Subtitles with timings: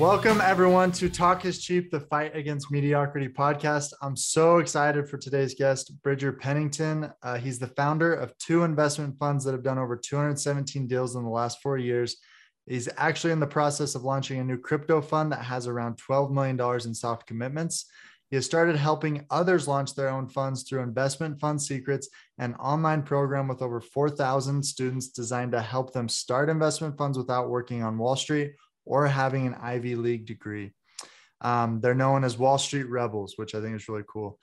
[0.00, 3.92] Welcome, everyone, to Talk is Cheap, the Fight Against Mediocrity podcast.
[4.00, 7.12] I'm so excited for today's guest, Bridger Pennington.
[7.22, 11.22] Uh, he's the founder of two investment funds that have done over 217 deals in
[11.22, 12.16] the last four years.
[12.66, 16.30] He's actually in the process of launching a new crypto fund that has around $12
[16.30, 17.84] million in soft commitments.
[18.30, 23.02] He has started helping others launch their own funds through Investment Fund Secrets, an online
[23.02, 27.98] program with over 4,000 students designed to help them start investment funds without working on
[27.98, 28.52] Wall Street
[28.90, 30.72] or having an Ivy League degree.
[31.40, 34.38] Um, they're known as Wall Street Rebels, which I think is really cool.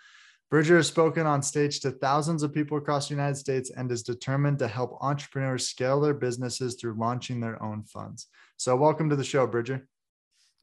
[0.50, 4.04] Bridger has spoken on stage to thousands of people across the United States and is
[4.04, 8.28] determined to help entrepreneurs scale their businesses through launching their own funds.
[8.56, 9.86] So, welcome to the show, Bridger.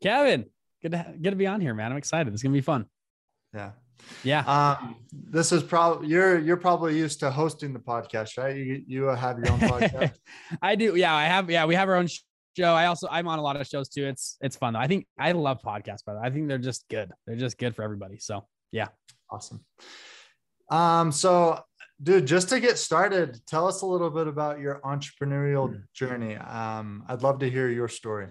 [0.02, 0.46] Kevin,
[0.82, 1.92] good to good to be on here, man.
[1.92, 2.32] I'm excited.
[2.32, 2.86] It's gonna be fun.
[3.52, 3.72] Yeah,
[4.22, 4.78] yeah.
[4.80, 8.56] Um, this is probably you're you're probably used to hosting the podcast, right?
[8.56, 10.14] You you have your own podcast.
[10.62, 10.96] I do.
[10.96, 11.50] Yeah, I have.
[11.50, 12.08] Yeah, we have our own
[12.56, 12.74] show.
[12.74, 14.06] I also I'm on a lot of shows too.
[14.06, 14.80] It's it's fun though.
[14.80, 16.26] I think I love podcasts, by the way.
[16.26, 17.12] I think they're just good.
[17.26, 18.18] They're just good for everybody.
[18.18, 18.88] So yeah.
[19.30, 19.64] Awesome.
[20.70, 21.60] Um, so
[22.02, 25.80] dude, just to get started, tell us a little bit about your entrepreneurial hmm.
[25.92, 26.36] journey.
[26.36, 28.28] Um, I'd love to hear your story.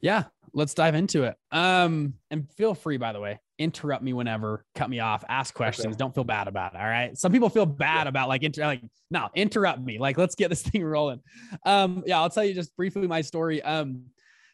[0.00, 1.36] Yeah, let's dive into it.
[1.50, 5.86] Um, and feel free, by the way, interrupt me whenever, cut me off, ask questions.
[5.86, 5.96] Okay.
[5.96, 6.80] Don't feel bad about it.
[6.80, 7.16] All right.
[7.16, 9.98] Some people feel bad about like inter like no, interrupt me.
[9.98, 11.20] Like, let's get this thing rolling.
[11.64, 13.62] Um, yeah, I'll tell you just briefly my story.
[13.62, 14.04] Um,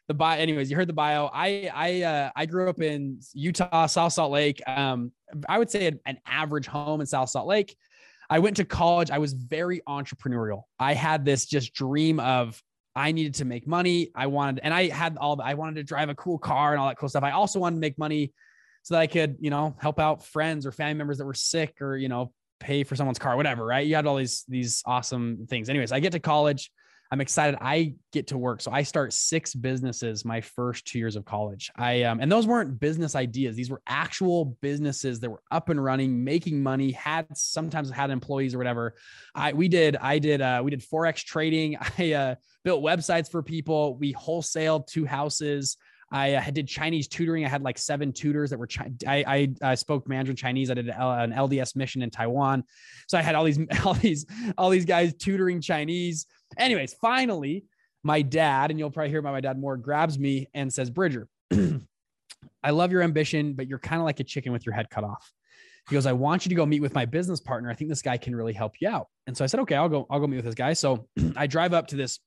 [0.09, 1.31] the bio, anyways, you heard the bio.
[1.33, 4.63] I I uh, I grew up in Utah, South Salt Lake.
[4.67, 5.13] Um,
[5.49, 7.77] I would say an, an average home in South Salt Lake.
[8.31, 9.11] I went to college.
[9.11, 10.63] I was very entrepreneurial.
[10.79, 12.63] I had this just dream of
[12.99, 14.11] I needed to make money.
[14.15, 16.89] I wanted, and I had all, I wanted to drive a cool car and all
[16.89, 17.23] that cool stuff.
[17.23, 18.33] I also wanted to make money
[18.89, 21.83] so that I could, you know, help out friends or family members that were sick
[21.83, 23.67] or, you know, pay for someone's car, whatever.
[23.67, 23.87] Right.
[23.87, 25.69] You had all these, these awesome things.
[25.69, 26.71] Anyways, I get to college.
[27.11, 27.59] I'm excited.
[27.61, 28.63] I get to work.
[28.63, 31.71] So I start six businesses my first two years of college.
[31.77, 33.57] I um, and those weren't business ideas.
[33.57, 38.55] These were actual businesses that were up and running, making money, had sometimes had employees
[38.55, 38.95] or whatever.
[39.35, 41.77] I we did, I did uh we did Forex trading.
[41.99, 42.35] I uh
[42.65, 43.97] built websites for people.
[43.97, 45.77] We wholesaled two houses.
[46.11, 47.45] I uh, did Chinese tutoring.
[47.45, 48.67] I had like seven tutors that were.
[48.67, 50.71] Chi- I, I, I spoke Mandarin Chinese.
[50.71, 52.65] I did an LDS mission in Taiwan,
[53.09, 54.27] so I had all these all these
[54.57, 56.27] all these guys tutoring Chinese.
[56.57, 57.65] Anyways, finally,
[58.03, 61.29] my dad, and you'll probably hear about my dad more, grabs me and says, Bridger,
[62.63, 65.05] I love your ambition, but you're kind of like a chicken with your head cut
[65.05, 65.31] off.
[65.89, 67.71] He goes, I want you to go meet with my business partner.
[67.71, 69.07] I think this guy can really help you out.
[69.27, 70.75] And so I said, okay, I'll go, I'll go meet with this guy.
[70.75, 72.19] So I drive up to this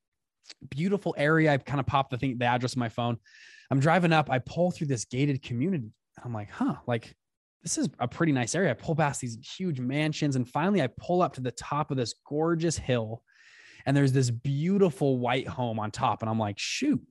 [0.69, 1.53] beautiful area.
[1.53, 3.17] I kind of popped the thing, the address on my phone.
[3.71, 4.29] I'm driving up.
[4.29, 5.93] I pull through this gated community.
[6.23, 7.15] I'm like, huh, like
[7.63, 8.71] this is a pretty nice area.
[8.71, 10.35] I pull past these huge mansions.
[10.35, 13.23] And finally I pull up to the top of this gorgeous hill
[13.85, 16.21] and there's this beautiful white home on top.
[16.21, 17.01] And I'm like, shoot,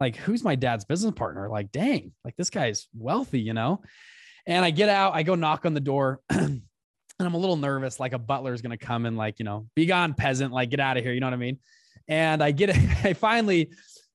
[0.00, 1.48] like who's my dad's business partner?
[1.48, 3.82] Like, dang, like this guy's wealthy, you know?
[4.46, 6.20] And I get out, I go knock on the door.
[6.30, 6.62] and
[7.20, 9.86] I'm a little nervous, like a butler is gonna come and like, you know, be
[9.86, 11.12] gone, peasant, like get out of here.
[11.12, 11.58] You know what I mean?
[12.08, 12.76] And I get it.
[13.04, 13.70] I finally,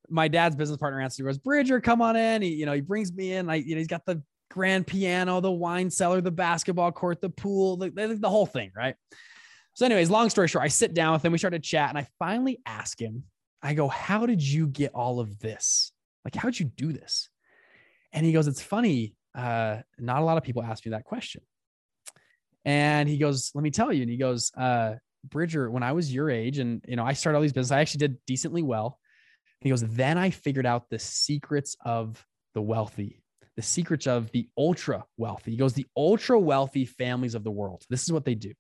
[0.10, 1.08] my dad's business partner.
[1.16, 2.42] He goes, Bridger, come on in.
[2.42, 3.50] He, you know, he brings me in.
[3.50, 4.22] I, you know, he's got the
[4.52, 8.72] grand piano, the wine cellar, the basketball court, the pool, the, the, the whole thing,
[8.76, 8.96] right?
[9.74, 11.32] So, anyways, long story short, I sit down with him.
[11.32, 13.24] We start to chat, and I finally ask him,
[13.62, 15.92] I go, How did you get all of this?
[16.24, 17.30] Like, how'd you do this?
[18.14, 19.16] And he goes, It's funny.
[19.36, 21.42] Uh, not a lot of people ask me that question.
[22.64, 24.02] And he goes, Let me tell you.
[24.02, 24.96] And he goes, uh,
[25.30, 27.82] Bridger, when I was your age, and you know, I started all these businesses, I
[27.82, 29.00] actually did decently well.
[29.66, 33.22] He goes, Then I figured out the secrets of the wealthy
[33.56, 35.52] the secrets of the ultra wealthy.
[35.52, 37.86] He goes, the ultra wealthy families of the world.
[37.90, 38.52] This is what they do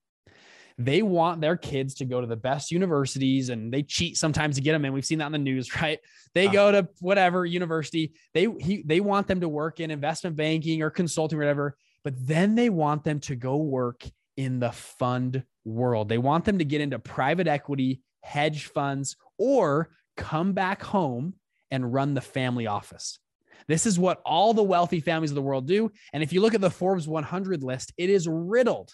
[0.78, 4.62] they want their kids to go to the best universities and they cheat sometimes to
[4.62, 4.94] get them in.
[4.94, 6.00] We've seen that in the news, right?
[6.34, 6.54] They uh-huh.
[6.54, 8.14] go to whatever university.
[8.34, 12.14] They he, they want them to work in investment banking or consulting, or whatever, but
[12.18, 14.04] then they want them to go work
[14.38, 16.10] in the fund world.
[16.10, 21.36] They want them to get into private equity, hedge funds, or come back home
[21.72, 23.20] and run the family office.
[23.68, 25.92] This is what all the wealthy families of the world do.
[26.14, 28.94] And if you look at the Forbes 100 list, it is riddled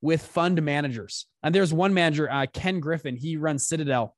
[0.00, 1.26] with fund managers.
[1.42, 3.16] And there's one manager, uh, Ken Griffin.
[3.16, 4.14] He runs Citadel.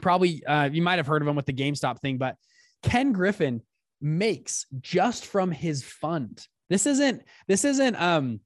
[0.00, 2.36] Probably uh, you might have heard of him with the GameStop thing, but
[2.82, 3.62] Ken Griffin
[4.00, 6.46] makes just from his fund.
[6.70, 8.40] This isn't this isn't um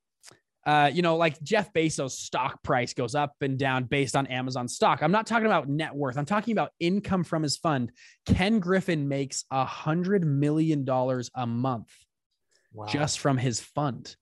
[0.64, 4.68] uh, you know, like Jeff Bezos' stock price goes up and down based on Amazon
[4.68, 5.02] stock.
[5.02, 6.16] I'm not talking about net worth.
[6.16, 7.90] I'm talking about income from his fund.
[8.26, 11.88] Ken Griffin makes a hundred million dollars a month
[12.72, 12.86] wow.
[12.86, 14.14] just from his fund.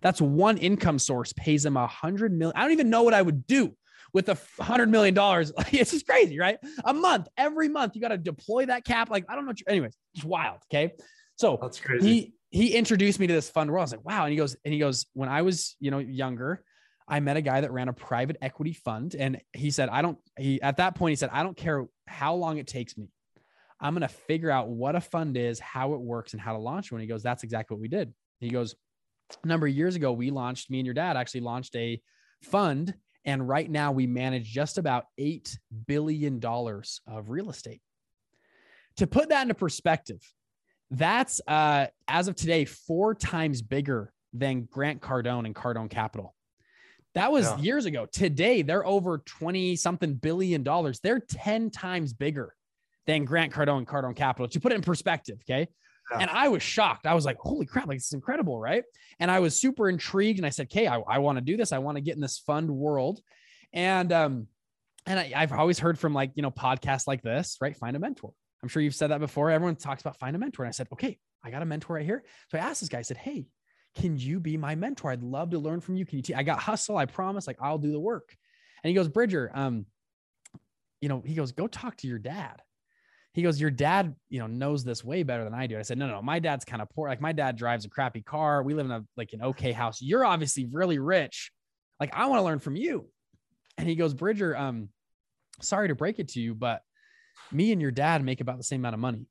[0.00, 2.56] That's one income source pays him a hundred million.
[2.56, 3.74] I don't even know what I would do
[4.14, 5.52] with a hundred million dollars.
[5.72, 6.58] it's just crazy, right?
[6.84, 9.10] A month, every month, you got to deploy that cap.
[9.10, 9.52] Like, I don't know.
[9.68, 10.60] Anyways, it's wild.
[10.72, 10.94] Okay.
[11.36, 12.08] So that's crazy.
[12.08, 13.80] He he introduced me to this fund world.
[13.80, 14.22] I was like, wow.
[14.22, 16.62] And he goes, and he goes, when I was, you know, younger,
[17.08, 19.16] I met a guy that ran a private equity fund.
[19.18, 22.36] And he said, I don't, he at that point, he said, I don't care how
[22.36, 23.08] long it takes me.
[23.80, 26.60] I'm going to figure out what a fund is, how it works, and how to
[26.60, 27.00] launch one.
[27.00, 28.14] He goes, That's exactly what we did.
[28.38, 28.76] He goes,
[29.42, 32.00] A number of years ago, we launched, me and your dad actually launched a
[32.40, 32.94] fund.
[33.24, 35.56] And right now we manage just about $8
[35.88, 37.80] billion of real estate.
[38.98, 40.20] To put that into perspective,
[40.90, 46.34] that's uh, as of today, four times bigger than Grant Cardone and Cardone Capital.
[47.14, 47.58] That was yeah.
[47.58, 48.06] years ago.
[48.06, 50.98] Today, they're over 20 something billion dollars.
[51.00, 52.54] They're 10 times bigger
[53.06, 55.38] than Grant Cardone and Cardone Capital to put it in perspective.
[55.42, 55.68] Okay.
[56.10, 56.18] Yeah.
[56.18, 57.06] And I was shocked.
[57.06, 58.84] I was like, holy crap, like this is incredible, right?
[59.20, 60.38] And I was super intrigued.
[60.38, 61.72] And I said, okay, I, I want to do this.
[61.72, 63.20] I want to get in this fund world.
[63.72, 64.48] And um,
[65.06, 67.76] and I, I've always heard from like, you know, podcasts like this, right?
[67.76, 68.32] Find a mentor.
[68.64, 69.50] I'm sure you've said that before.
[69.50, 70.62] Everyone talks about find a mentor.
[70.62, 72.24] And I said, okay, I got a mentor right here.
[72.50, 73.46] So I asked this guy, I said, hey,
[73.94, 75.10] can you be my mentor?
[75.10, 76.04] I'd love to learn from you.
[76.06, 76.36] Can you teach?
[76.36, 76.96] I got hustle.
[76.96, 77.46] I promise.
[77.46, 78.34] Like I'll do the work.
[78.82, 79.86] And he goes, Bridger, um,
[81.00, 82.62] you know, he goes, go talk to your dad
[83.34, 85.76] he goes, Your dad, you know, knows this way better than I do.
[85.76, 87.08] I said, No, no, my dad's kind of poor.
[87.08, 88.62] Like my dad drives a crappy car.
[88.62, 90.00] We live in a like an okay house.
[90.00, 91.50] You're obviously really rich.
[91.98, 93.08] Like, I want to learn from you.
[93.76, 94.88] And he goes, Bridger, um,
[95.60, 96.82] sorry to break it to you, but
[97.52, 99.26] me and your dad make about the same amount of money.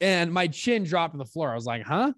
[0.00, 1.50] And my chin dropped to the floor.
[1.50, 2.12] I was like, huh?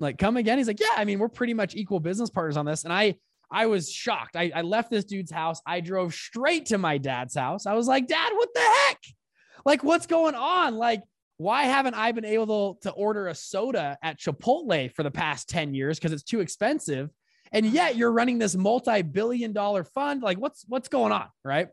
[0.00, 0.58] Like, come again?
[0.58, 2.84] He's like, yeah, I mean, we're pretty much equal business partners on this.
[2.84, 3.16] And I
[3.50, 4.36] I was shocked.
[4.36, 5.60] I, I left this dude's house.
[5.66, 7.66] I drove straight to my dad's house.
[7.66, 9.00] I was like, Dad, what the heck?
[9.64, 10.76] Like, what's going on?
[10.76, 11.02] Like,
[11.38, 15.74] why haven't I been able to order a soda at Chipotle for the past 10
[15.74, 17.10] years because it's too expensive?
[17.52, 20.22] And yet you're running this multi-billion dollar fund.
[20.22, 21.28] Like, what's what's going on?
[21.42, 21.68] Right.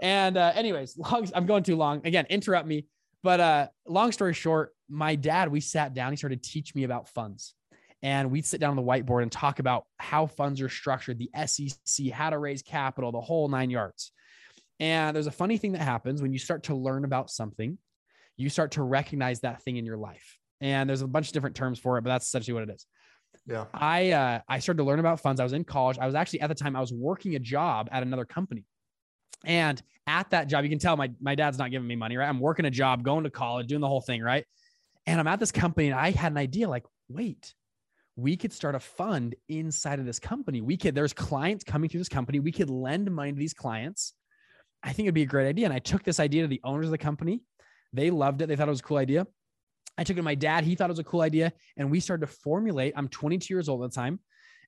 [0.00, 2.06] And uh, anyways, long, I'm going too long.
[2.06, 2.86] Again, interrupt me.
[3.22, 6.84] But uh, long story short, my dad, we sat down, he started to teach me
[6.84, 7.54] about funds.
[8.02, 11.30] And we'd sit down on the whiteboard and talk about how funds are structured, the
[11.46, 14.12] SEC, how to raise capital, the whole nine yards.
[14.78, 17.78] And there's a funny thing that happens when you start to learn about something,
[18.36, 20.38] you start to recognize that thing in your life.
[20.60, 22.86] And there's a bunch of different terms for it, but that's essentially what it is.
[23.46, 23.64] Yeah.
[23.72, 25.40] I uh, I started to learn about funds.
[25.40, 25.98] I was in college.
[25.98, 28.64] I was actually at the time I was working a job at another company.
[29.44, 32.28] And at that job, you can tell my my dad's not giving me money, right?
[32.28, 34.44] I'm working a job, going to college, doing the whole thing, right?
[35.06, 37.54] And I'm at this company and I had an idea like, wait,
[38.16, 40.62] we could start a fund inside of this company.
[40.62, 42.40] We could, there's clients coming through this company.
[42.40, 44.14] We could lend money to these clients
[44.84, 45.64] I think it'd be a great idea.
[45.64, 47.40] And I took this idea to the owners of the company.
[47.94, 48.46] They loved it.
[48.46, 49.26] They thought it was a cool idea.
[49.96, 50.64] I took it to my dad.
[50.64, 51.52] He thought it was a cool idea.
[51.76, 52.92] And we started to formulate.
[52.94, 54.20] I'm 22 years old at the time.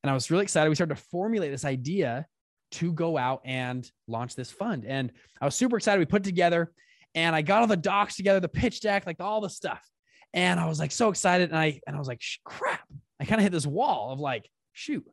[0.02, 0.70] And I was really excited.
[0.70, 2.26] We started to formulate this idea
[2.72, 4.84] to go out and launch this fund.
[4.84, 5.98] And I was super excited.
[5.98, 6.72] We put together
[7.14, 9.82] and I got all the docs together, the pitch deck, like all the stuff.
[10.34, 11.50] And I was like so excited.
[11.50, 12.86] And I and I was like, crap.
[13.20, 15.06] I kind of hit this wall of like, shoot,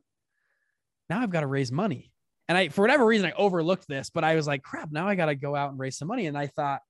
[1.08, 2.10] now I've got to raise money.
[2.48, 5.14] And I, for whatever reason, I overlooked this, but I was like, crap, now I
[5.14, 6.26] got to go out and raise some money.
[6.26, 6.82] And I thought,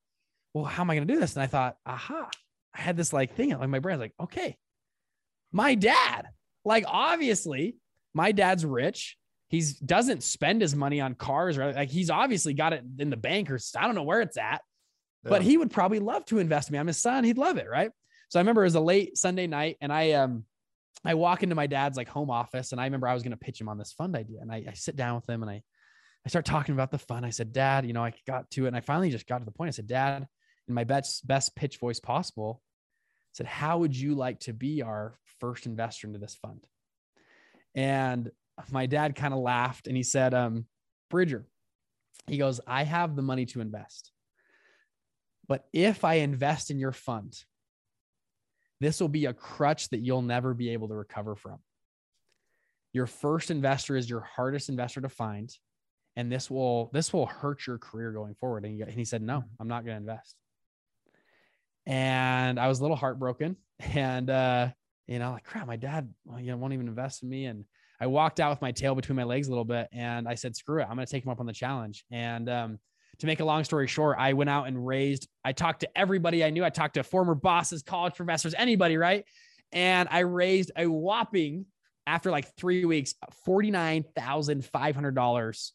[0.53, 1.35] well, how am I going to do this?
[1.35, 2.29] And I thought, aha,
[2.75, 4.57] I had this like thing like my brain's like, okay,
[5.53, 6.27] my dad,
[6.65, 7.77] like obviously
[8.15, 9.17] my dad's rich.
[9.49, 13.17] He's doesn't spend his money on cars or like he's obviously got it in the
[13.17, 14.63] bank or I don't know where it's at,
[15.23, 15.31] yeah.
[15.31, 16.79] but he would probably love to invest in me.
[16.79, 17.25] I'm his son.
[17.25, 17.69] He'd love it.
[17.71, 17.91] Right.
[18.29, 20.45] So I remember it was a late Sunday night and I, um,
[21.05, 23.37] I walk into my dad's like home office and I remember I was going to
[23.37, 24.41] pitch him on this fund idea.
[24.41, 25.63] And I, I, sit down with him and I,
[26.25, 27.27] I start talking about the fund.
[27.27, 28.69] I said, dad, you know, I got to it.
[28.69, 29.69] And I finally just got to the point.
[29.69, 30.27] I said, dad,
[30.67, 34.83] in my best, best pitch voice possible, I said, how would you like to be
[34.83, 36.65] our first investor into this fund?
[37.75, 38.31] And
[38.71, 40.67] my dad kind of laughed and he said, um,
[41.11, 41.47] Bridger,
[42.27, 44.13] he goes, I have the money to invest.
[45.47, 47.37] But if I invest in your fund,
[48.81, 51.59] this will be a crutch that you'll never be able to recover from.
[52.93, 55.51] Your first investor is your hardest investor to find,
[56.17, 58.65] and this will this will hurt your career going forward.
[58.65, 60.37] And he, and he said, "No, I'm not going to invest."
[61.87, 64.69] And I was a little heartbroken, and uh,
[65.07, 67.47] you know, like crap, my dad, you know, won't even invest in me.
[67.47, 67.65] And
[68.01, 70.57] I walked out with my tail between my legs a little bit, and I said,
[70.57, 72.79] "Screw it, I'm going to take him up on the challenge." And um,
[73.19, 76.45] to make a long story short, I went out and raised, I talked to everybody
[76.45, 76.65] I knew.
[76.65, 79.25] I talked to former bosses, college professors, anybody, right?
[79.73, 81.67] And I raised a whopping,
[82.07, 83.15] after like three weeks,
[83.47, 85.71] $49,500.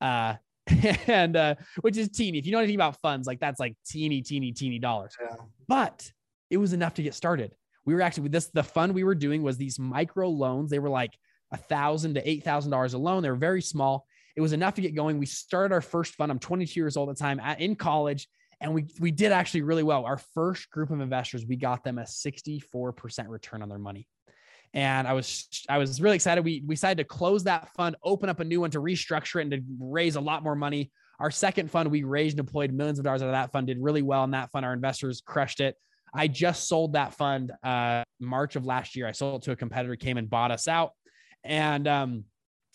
[0.00, 0.34] Uh,
[1.08, 2.38] and uh, which is teeny.
[2.38, 5.16] If you know anything about funds, like that's like teeny, teeny, teeny dollars.
[5.20, 5.34] Yeah.
[5.66, 6.08] But
[6.50, 7.56] it was enough to get started.
[7.84, 10.70] We were actually this the fund we were doing was these micro loans.
[10.70, 11.18] They were like
[11.52, 13.22] a thousand to eight thousand dollars a loan.
[13.22, 15.18] They were very small It was enough to get going.
[15.18, 16.32] We started our first fund.
[16.32, 18.28] I'm 22 years old at the time at, in college.
[18.60, 20.04] And we, we did actually really well.
[20.04, 24.06] Our first group of investors, we got them a 64% return on their money.
[24.72, 26.44] And I was I was really excited.
[26.44, 29.42] We, we decided to close that fund, open up a new one to restructure it
[29.42, 30.90] and to raise a lot more money.
[31.20, 33.78] Our second fund, we raised and deployed millions of dollars out of that fund, did
[33.78, 34.64] really well in that fund.
[34.64, 35.76] Our investors crushed it.
[36.14, 39.06] I just sold that fund uh, March of last year.
[39.06, 40.92] I sold it to a competitor, came and bought us out.
[41.44, 42.24] And um,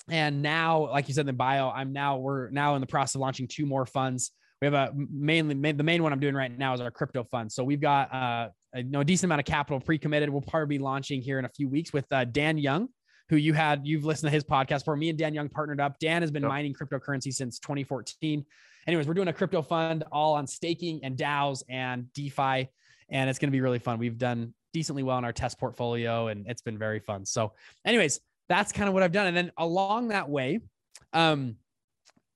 [0.09, 3.15] and now, like you said in the bio, I'm now we're now in the process
[3.15, 4.31] of launching two more funds.
[4.61, 7.23] We have a mainly main, the main one I'm doing right now is our crypto
[7.23, 7.51] fund.
[7.51, 10.29] So we've got uh, a, you know, a decent amount of capital pre-committed.
[10.29, 12.87] We'll probably be launching here in a few weeks with uh, Dan Young,
[13.29, 14.95] who you had you've listened to his podcast for.
[14.95, 15.99] Me and Dan Young partnered up.
[15.99, 16.49] Dan has been yep.
[16.49, 18.45] mining cryptocurrency since 2014.
[18.87, 22.69] Anyways, we're doing a crypto fund all on staking and DAOs and DeFi,
[23.09, 23.99] and it's going to be really fun.
[23.99, 27.25] We've done decently well in our test portfolio, and it's been very fun.
[27.25, 27.51] So,
[27.85, 29.27] anyways, that's kind of what I've done.
[29.27, 30.61] And then along that way,
[31.13, 31.55] um,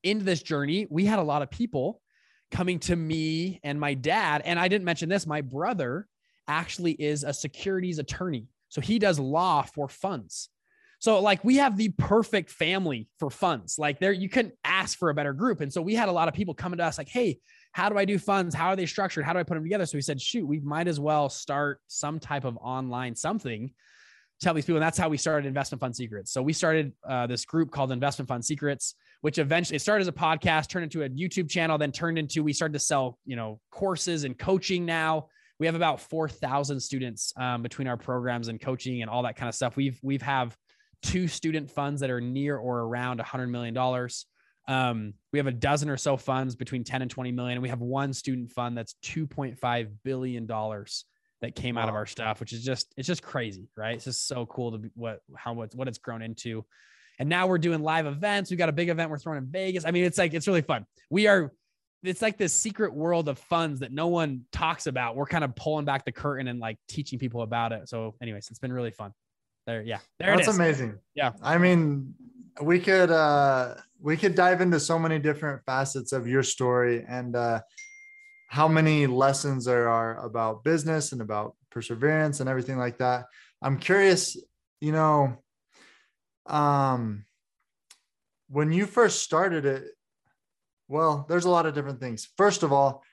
[0.03, 2.01] into this journey, we had a lot of people
[2.49, 4.41] coming to me and my dad.
[4.45, 6.07] And I didn't mention this, my brother
[6.47, 8.47] actually is a securities attorney.
[8.69, 10.49] So he does law for funds.
[10.99, 13.79] So like we have the perfect family for funds.
[13.79, 15.61] Like there, you couldn't ask for a better group.
[15.61, 17.39] And so we had a lot of people coming to us like, Hey,
[17.71, 18.53] how do I do funds?
[18.53, 19.23] How are they structured?
[19.23, 19.85] How do I put them together?
[19.85, 23.71] So we said, shoot, we might as well start some type of online something
[24.41, 24.77] tell these people.
[24.77, 26.31] And that's how we started Investment Fund Secrets.
[26.31, 30.07] So we started uh, this group called Investment Fund Secrets, which eventually it started as
[30.07, 33.35] a podcast, turned into a YouTube channel, then turned into we started to sell, you
[33.35, 34.85] know, courses and coaching.
[34.85, 35.27] Now
[35.59, 39.35] we have about four thousand students um, between our programs and coaching and all that
[39.35, 39.75] kind of stuff.
[39.75, 40.55] We've we've have
[41.03, 44.25] two student funds that are near or around a hundred million dollars.
[44.67, 47.57] Um, we have a dozen or so funds between 10 and 20 million.
[47.57, 50.47] And we have one student fund that's $2.5 billion
[51.41, 51.83] that came wow.
[51.83, 53.95] out of our stuff, which is just it's just crazy, right?
[53.95, 56.65] It's just so cool to be what how what what it's grown into.
[57.19, 58.49] And now we're doing live events.
[58.49, 59.85] We've got a big event we're throwing in Vegas.
[59.85, 60.85] I mean, it's like it's really fun.
[61.09, 61.51] We are
[62.03, 65.15] it's like this secret world of funds that no one talks about.
[65.15, 67.89] We're kind of pulling back the curtain and like teaching people about it.
[67.89, 69.11] So, anyways, it's been really fun.
[69.67, 70.97] There, yeah, there That's amazing.
[71.13, 72.15] Yeah, I mean,
[72.61, 77.35] we could uh we could dive into so many different facets of your story, and
[77.35, 77.61] uh
[78.51, 83.23] how many lessons there are about business and about perseverance and everything like that.
[83.61, 84.35] I'm curious,
[84.81, 85.37] you know,
[86.47, 87.23] um,
[88.49, 89.85] when you first started it,
[90.89, 92.27] well, there's a lot of different things.
[92.35, 93.03] First of all,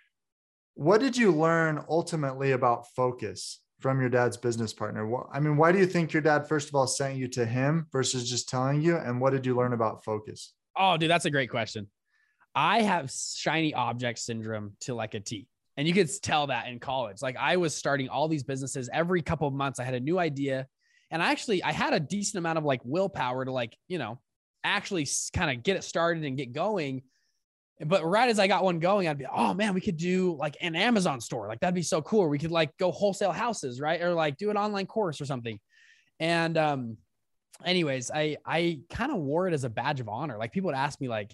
[0.74, 5.08] what did you learn ultimately about focus from your dad's business partner?
[5.32, 7.86] I mean, why do you think your dad, first of all, sent you to him
[7.92, 8.96] versus just telling you?
[8.96, 10.52] And what did you learn about focus?
[10.76, 11.86] Oh, dude, that's a great question.
[12.58, 15.46] I have shiny object syndrome to like a T.
[15.76, 17.22] And you could tell that in college.
[17.22, 19.78] Like I was starting all these businesses every couple of months.
[19.78, 20.66] I had a new idea.
[21.12, 24.18] And I actually I had a decent amount of like willpower to like, you know,
[24.64, 27.02] actually kind of get it started and get going.
[27.80, 30.56] But right as I got one going, I'd be, oh man, we could do like
[30.60, 31.46] an Amazon store.
[31.46, 32.28] Like that'd be so cool.
[32.28, 34.02] we could like go wholesale houses, right?
[34.02, 35.60] Or like do an online course or something.
[36.18, 36.96] And um,
[37.64, 40.38] anyways, I I kind of wore it as a badge of honor.
[40.38, 41.32] Like people would ask me, like,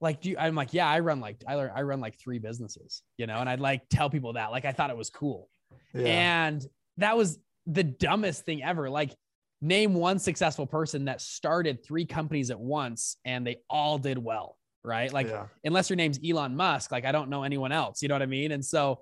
[0.00, 3.02] like do you, i'm like yeah i run like I, I run like three businesses
[3.18, 5.48] you know and i'd like tell people that like i thought it was cool.
[5.94, 6.06] Yeah.
[6.06, 6.66] and
[6.96, 8.90] that was the dumbest thing ever.
[8.90, 9.14] Like
[9.60, 14.56] name one successful person that started three companies at once and they all did well
[14.82, 15.12] right?
[15.12, 15.46] Like yeah.
[15.62, 18.26] unless your name's elon musk like i don't know anyone else you know what i
[18.26, 18.52] mean?
[18.52, 19.00] And so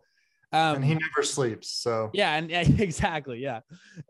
[0.52, 2.10] um and he never sleeps so.
[2.12, 2.50] Yeah and
[2.80, 3.60] exactly yeah.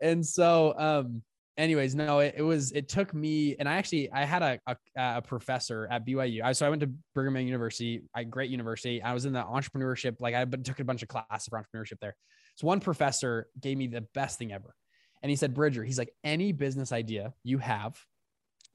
[0.01, 1.21] And so um
[1.59, 4.77] anyways, no, it, it, was, it took me, and I actually, I had a, a,
[4.95, 6.41] a professor at BYU.
[6.43, 9.03] I, so I went to Brigham Young University, a great university.
[9.03, 12.15] I was in the entrepreneurship, like I took a bunch of classes for entrepreneurship there.
[12.55, 14.73] So one professor gave me the best thing ever.
[15.21, 17.99] And he said, Bridger, he's like, any business idea you have,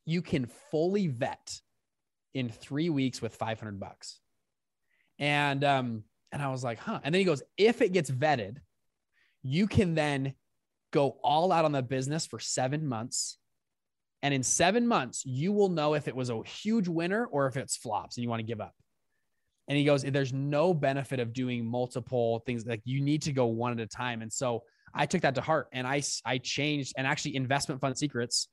[0.04, 1.58] you can fully vet
[2.34, 4.20] in three weeks with 500 bucks.
[5.18, 7.00] And, um, and I was like, huh.
[7.02, 8.58] And then he goes, if it gets vetted,
[9.42, 10.34] you can then
[10.94, 13.36] go all out on the business for seven months.
[14.22, 17.56] And in seven months, you will know if it was a huge winner or if
[17.56, 18.72] it's flops and you want to give up.
[19.68, 22.64] And he goes, There's no benefit of doing multiple things.
[22.64, 24.22] Like you need to go one at a time.
[24.22, 24.62] And so
[24.94, 28.48] I took that to heart and I, I changed and actually investment fund secrets,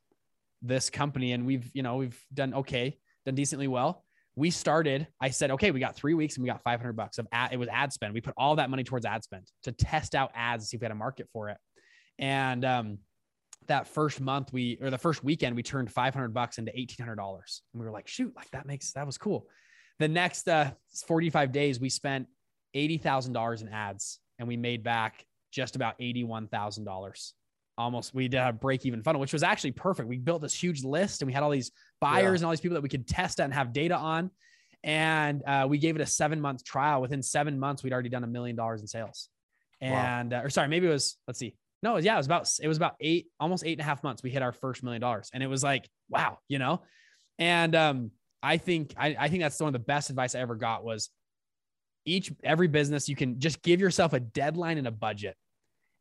[0.62, 1.32] this company.
[1.34, 4.04] And we've, you know, we've done okay, done decently well.
[4.36, 7.28] We started, I said, okay, we got three weeks and we got 500 bucks of
[7.32, 8.14] ad, it was ad spend.
[8.14, 10.86] We put all that money towards ad spend to test out ads, see if we
[10.86, 11.58] had a market for it.
[12.20, 12.98] And um,
[13.68, 17.80] that first month we or the first weekend we turned 500 bucks into $1800 and
[17.80, 19.48] we were like shoot like that makes that was cool
[20.00, 20.72] the next uh
[21.08, 22.28] 45 days we spent
[22.76, 27.34] $80000 in ads and we made back just about $81000
[27.78, 30.08] almost we did a break even funnel, which was actually perfect.
[30.08, 32.36] We built this huge list and we had all these buyers yeah.
[32.36, 34.32] and all these people that we could test and have data on.
[34.84, 37.02] And uh, we gave it a seven month trial.
[37.02, 39.30] Within seven months, we'd already done a million dollars in sales.
[39.80, 40.40] And wow.
[40.40, 41.56] uh, or sorry, maybe it was let's see.
[41.84, 44.22] No, yeah, it was about it was about eight, almost eight and a half months.
[44.22, 46.82] We hit our first million dollars, and it was like wow, you know.
[47.40, 48.12] And um,
[48.44, 51.10] I think I, I think that's one of the best advice I ever got was
[52.06, 55.36] each every business you can just give yourself a deadline and a budget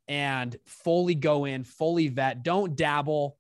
[0.08, 3.36] and fully go in, fully vet, don't dabble.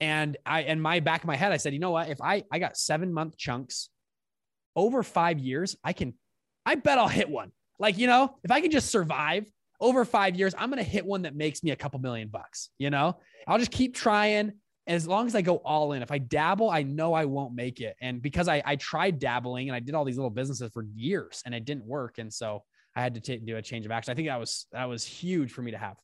[0.00, 2.10] And I, in my back of my head, I said, you know what?
[2.10, 3.88] If I, I got seven month chunks
[4.76, 6.14] over five years, I can,
[6.66, 7.52] I bet I'll hit one.
[7.78, 9.46] Like, you know, if I can just survive
[9.82, 12.70] over five years, I'm going to hit one that makes me a couple million bucks.
[12.78, 14.52] You know, I'll just keep trying.
[14.86, 17.80] as long as I go all in, if I dabble, I know I won't make
[17.80, 17.96] it.
[18.00, 21.42] And because I, I tried dabbling and I did all these little businesses for years
[21.44, 22.18] and it didn't work.
[22.18, 22.64] And so
[22.96, 24.12] I had to t- do a change of action.
[24.12, 25.96] I think that was that was huge for me to have.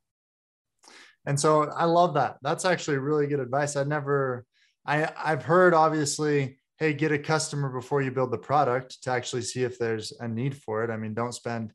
[1.27, 2.39] And so I love that.
[2.43, 3.77] That's actually really good advice.
[3.77, 4.47] I never,
[4.87, 9.43] I I've heard obviously, hey, get a customer before you build the product to actually
[9.43, 10.91] see if there's a need for it.
[10.91, 11.73] I mean, don't spend,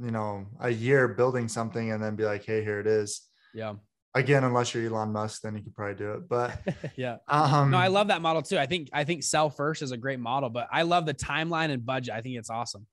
[0.00, 3.22] you know, a year building something and then be like, hey, here it is.
[3.54, 3.74] Yeah.
[4.16, 6.28] Again, unless you're Elon Musk, then you could probably do it.
[6.28, 6.60] But
[6.96, 8.58] yeah, um, no, I love that model too.
[8.58, 11.70] I think I think sell first is a great model, but I love the timeline
[11.70, 12.14] and budget.
[12.14, 12.86] I think it's awesome.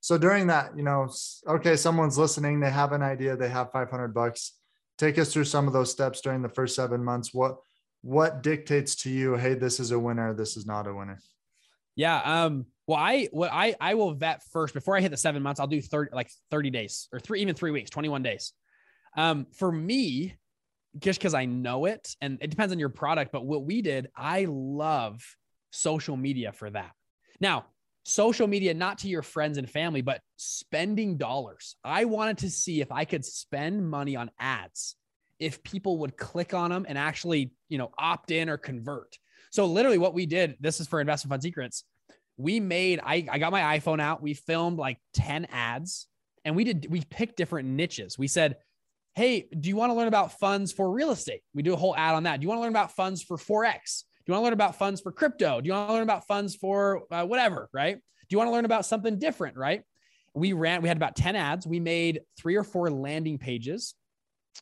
[0.00, 1.10] So during that, you know,
[1.46, 4.52] okay, someone's listening, they have an idea, they have 500 bucks.
[4.98, 7.34] Take us through some of those steps during the first seven months.
[7.34, 7.56] What
[8.02, 11.18] what dictates to you, hey, this is a winner, this is not a winner?
[11.96, 12.20] Yeah.
[12.20, 15.60] Um, well, I what I I will vet first before I hit the seven months.
[15.60, 18.52] I'll do 30 like 30 days or three, even three weeks, 21 days.
[19.16, 20.34] Um, for me,
[20.98, 24.08] just because I know it, and it depends on your product, but what we did,
[24.16, 25.22] I love
[25.70, 26.90] social media for that.
[27.40, 27.66] Now,
[28.02, 31.76] social media, not to your friends and family, but spending dollars.
[31.84, 34.96] I wanted to see if I could spend money on ads,
[35.38, 39.16] if people would click on them and actually, you know, opt in or convert.
[39.52, 41.84] So literally what we did, this is for investment fund secrets.
[42.40, 44.22] We made, I, I got my iPhone out.
[44.22, 46.06] We filmed like 10 ads
[46.44, 48.18] and we did, we picked different niches.
[48.18, 48.56] We said,
[49.14, 51.42] Hey, do you want to learn about funds for real estate?
[51.52, 52.40] We do a whole ad on that.
[52.40, 54.04] Do you want to learn about funds for Forex?
[54.24, 55.60] Do you want to learn about funds for crypto?
[55.60, 57.96] Do you want to learn about funds for uh, whatever, right?
[57.96, 59.82] Do you want to learn about something different, right?
[60.34, 61.66] We ran, we had about 10 ads.
[61.66, 63.94] We made three or four landing pages,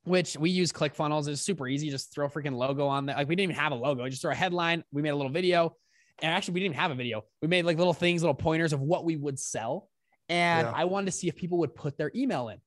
[0.04, 1.28] which we use ClickFunnels.
[1.28, 1.90] It's super easy.
[1.90, 3.16] Just throw a freaking logo on there.
[3.16, 4.82] Like we didn't even have a logo, just throw a headline.
[4.92, 5.76] We made a little video.
[6.20, 7.24] And actually, we didn't even have a video.
[7.42, 9.88] We made like little things, little pointers of what we would sell.
[10.28, 10.72] And yeah.
[10.74, 12.59] I wanted to see if people would put their email in.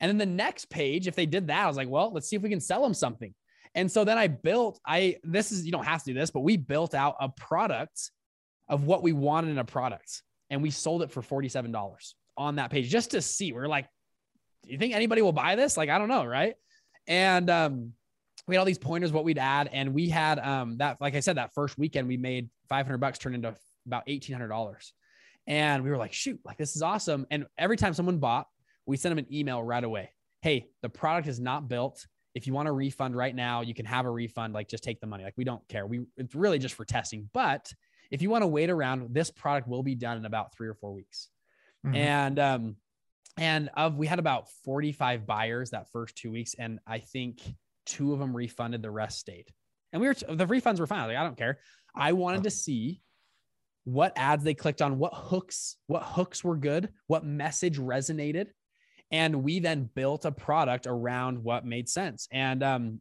[0.00, 2.36] And then the next page, if they did that, I was like, well, let's see
[2.36, 3.34] if we can sell them something.
[3.74, 6.40] And so then I built, I, this is, you don't have to do this, but
[6.40, 8.10] we built out a product
[8.68, 12.70] of what we wanted in a product and we sold it for $47 on that
[12.70, 13.52] page just to see.
[13.52, 13.86] We are like,
[14.64, 15.76] do you think anybody will buy this?
[15.76, 16.24] Like, I don't know.
[16.24, 16.54] Right.
[17.06, 17.92] And, um,
[18.46, 21.20] we had all these pointers what we'd add and we had um that like i
[21.20, 23.54] said that first weekend we made 500 bucks turned into
[23.86, 24.92] about $1800
[25.46, 28.46] and we were like shoot like this is awesome and every time someone bought
[28.86, 30.10] we sent them an email right away
[30.42, 33.86] hey the product is not built if you want a refund right now, you can
[33.86, 34.52] have a refund.
[34.52, 35.24] Like just take the money.
[35.24, 35.86] Like we don't care.
[35.86, 37.30] We it's really just for testing.
[37.32, 37.72] But
[38.10, 40.74] if you want to wait around, this product will be done in about three or
[40.74, 41.30] four weeks.
[41.86, 41.96] Mm-hmm.
[41.96, 42.76] And um,
[43.38, 47.40] and of we had about 45 buyers that first two weeks, and I think
[47.86, 49.46] two of them refunded, the rest stayed.
[49.92, 51.08] And we were the refunds were fine.
[51.08, 51.60] Like I don't care.
[51.94, 53.00] I wanted to see
[53.84, 58.48] what ads they clicked on, what hooks, what hooks were good, what message resonated,
[59.10, 63.00] and we then built a product around what made sense and um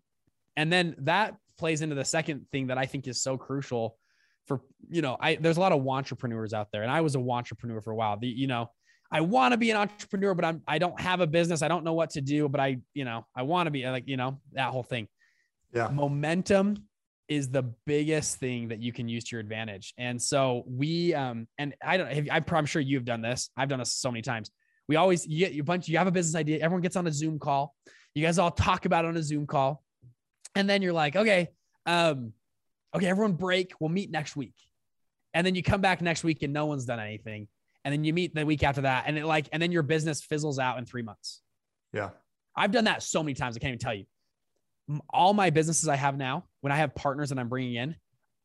[0.56, 3.98] and then that plays into the second thing that i think is so crucial
[4.46, 7.20] for you know i there's a lot of entrepreneurs out there and i was a
[7.20, 8.70] entrepreneur for a while the you know
[9.16, 11.84] i want to be an entrepreneur but i'm i don't have a business i don't
[11.84, 14.40] know what to do but i you know i want to be like you know
[14.54, 15.08] that whole thing
[15.74, 16.76] yeah momentum
[17.28, 21.48] is the biggest thing that you can use to your advantage and so we um
[21.58, 24.52] and i don't i'm sure you've done this i've done this so many times
[24.88, 27.12] we always you get a bunch, you have a business idea, everyone gets on a
[27.12, 27.76] Zoom call.
[28.14, 29.84] You guys all talk about it on a Zoom call.
[30.56, 31.50] And then you're like, okay,
[31.86, 32.34] um,
[32.96, 33.74] okay, everyone break.
[33.80, 34.54] We'll meet next week.
[35.34, 37.48] And then you come back next week and no one's done anything.
[37.86, 39.06] And then you meet the week after that.
[39.08, 41.42] And it like, and then your business fizzles out in three months.
[41.94, 42.10] Yeah.
[42.56, 43.56] I've done that so many times.
[43.56, 44.06] I can't even tell you.
[45.10, 47.96] All my businesses I have now, when I have partners that I'm bringing in,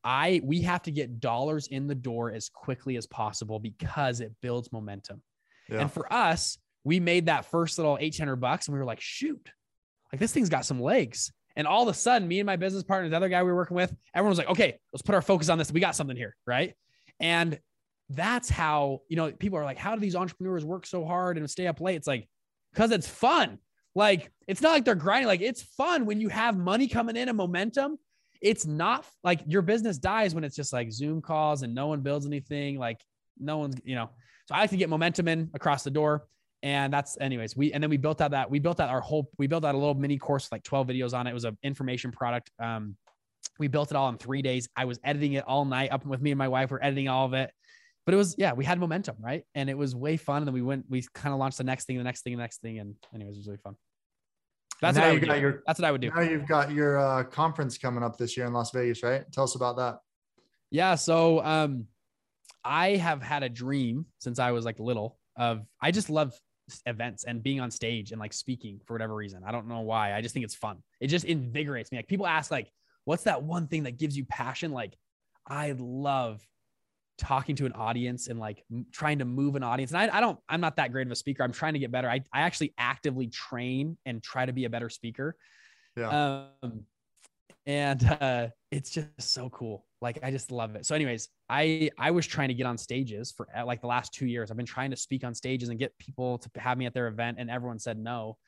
[0.04, 4.32] I we have to get dollars in the door as quickly as possible because it
[4.40, 5.22] builds momentum.
[5.68, 5.80] Yeah.
[5.80, 9.50] And for us, we made that first little 800 bucks and we were like, shoot,
[10.12, 11.32] like this thing's got some legs.
[11.56, 13.56] And all of a sudden, me and my business partner, the other guy we were
[13.56, 15.72] working with, everyone was like, okay, let's put our focus on this.
[15.72, 16.36] We got something here.
[16.46, 16.74] Right.
[17.18, 17.58] And
[18.10, 21.48] that's how, you know, people are like, how do these entrepreneurs work so hard and
[21.48, 21.96] stay up late?
[21.96, 22.28] It's like,
[22.72, 23.58] because it's fun.
[23.94, 25.26] Like it's not like they're grinding.
[25.26, 27.98] Like it's fun when you have money coming in and momentum.
[28.40, 32.00] It's not like your business dies when it's just like Zoom calls and no one
[32.00, 32.78] builds anything.
[32.78, 33.00] Like
[33.38, 34.10] no one's, you know.
[34.46, 36.26] So I like to get momentum in across the door.
[36.62, 39.30] And that's anyways, we and then we built out that we built out our whole
[39.38, 41.30] we built out a little mini course like 12 videos on it.
[41.30, 42.50] It was an information product.
[42.62, 42.96] Um,
[43.58, 44.68] we built it all in three days.
[44.76, 46.70] I was editing it all night up with me and my wife.
[46.70, 47.50] We're editing all of it.
[48.06, 49.44] But it was, yeah, we had momentum, right?
[49.54, 50.38] And it was way fun.
[50.38, 52.42] And then we went, we kind of launched the next thing, the next thing, the
[52.42, 52.78] next thing.
[52.78, 53.76] And anyways, it was really fun.
[54.80, 55.38] That's what I would do.
[55.38, 56.10] Your, That's what I would do.
[56.10, 59.30] Now you've got your uh, conference coming up this year in Las Vegas, right?
[59.30, 59.98] Tell us about that.
[60.70, 60.94] Yeah.
[60.94, 61.86] So um,
[62.64, 66.32] I have had a dream since I was like little of I just love
[66.86, 69.42] events and being on stage and like speaking for whatever reason.
[69.44, 70.14] I don't know why.
[70.14, 70.78] I just think it's fun.
[71.00, 71.98] It just invigorates me.
[71.98, 72.70] Like people ask like,
[73.04, 74.72] what's that one thing that gives you passion?
[74.72, 74.96] Like
[75.46, 76.40] I love
[77.20, 79.92] talking to an audience and like trying to move an audience.
[79.92, 81.42] And I, I don't, I'm not that great of a speaker.
[81.42, 82.08] I'm trying to get better.
[82.08, 85.36] I, I actually actively train and try to be a better speaker.
[85.96, 86.46] Yeah.
[86.62, 86.84] Um,
[87.66, 89.84] and uh, it's just so cool.
[90.00, 90.86] Like I just love it.
[90.86, 94.26] So, anyways, I I was trying to get on stages for like the last two
[94.26, 94.50] years.
[94.50, 97.06] I've been trying to speak on stages and get people to have me at their
[97.06, 98.38] event, and everyone said no.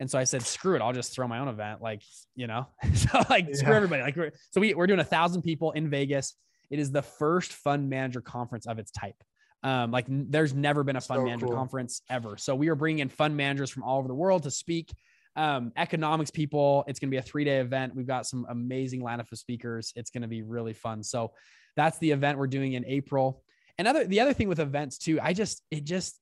[0.00, 1.80] And so I said, screw it, I'll just throw my own event.
[1.80, 2.02] Like,
[2.34, 3.54] you know, so like yeah.
[3.54, 4.02] screw everybody.
[4.02, 6.34] Like, so we, we're doing a thousand people in Vegas.
[6.70, 9.16] It is the first fund manager conference of its type.
[9.62, 11.56] Um, like there's never been a fund so manager cool.
[11.56, 12.36] conference ever.
[12.36, 14.94] So we are bringing in fund managers from all over the world to speak.
[15.36, 16.84] Um, economics people.
[16.86, 17.94] It's going to be a three day event.
[17.96, 19.92] We've got some amazing lineup of speakers.
[19.96, 21.02] It's going to be really fun.
[21.02, 21.32] So
[21.76, 23.42] that's the event we're doing in April.
[23.78, 26.20] And other the other thing with events too, I just it just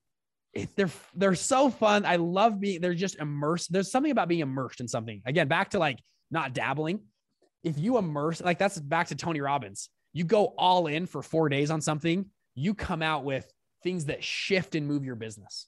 [0.54, 2.06] it, they're they're so fun.
[2.06, 3.72] I love being they're just immersed.
[3.72, 5.20] There's something about being immersed in something.
[5.26, 5.98] Again, back to like
[6.30, 7.00] not dabbling.
[7.64, 9.88] If you immerse, like that's back to Tony Robbins.
[10.12, 13.50] You go all in for four days on something, you come out with
[13.82, 15.66] things that shift and move your business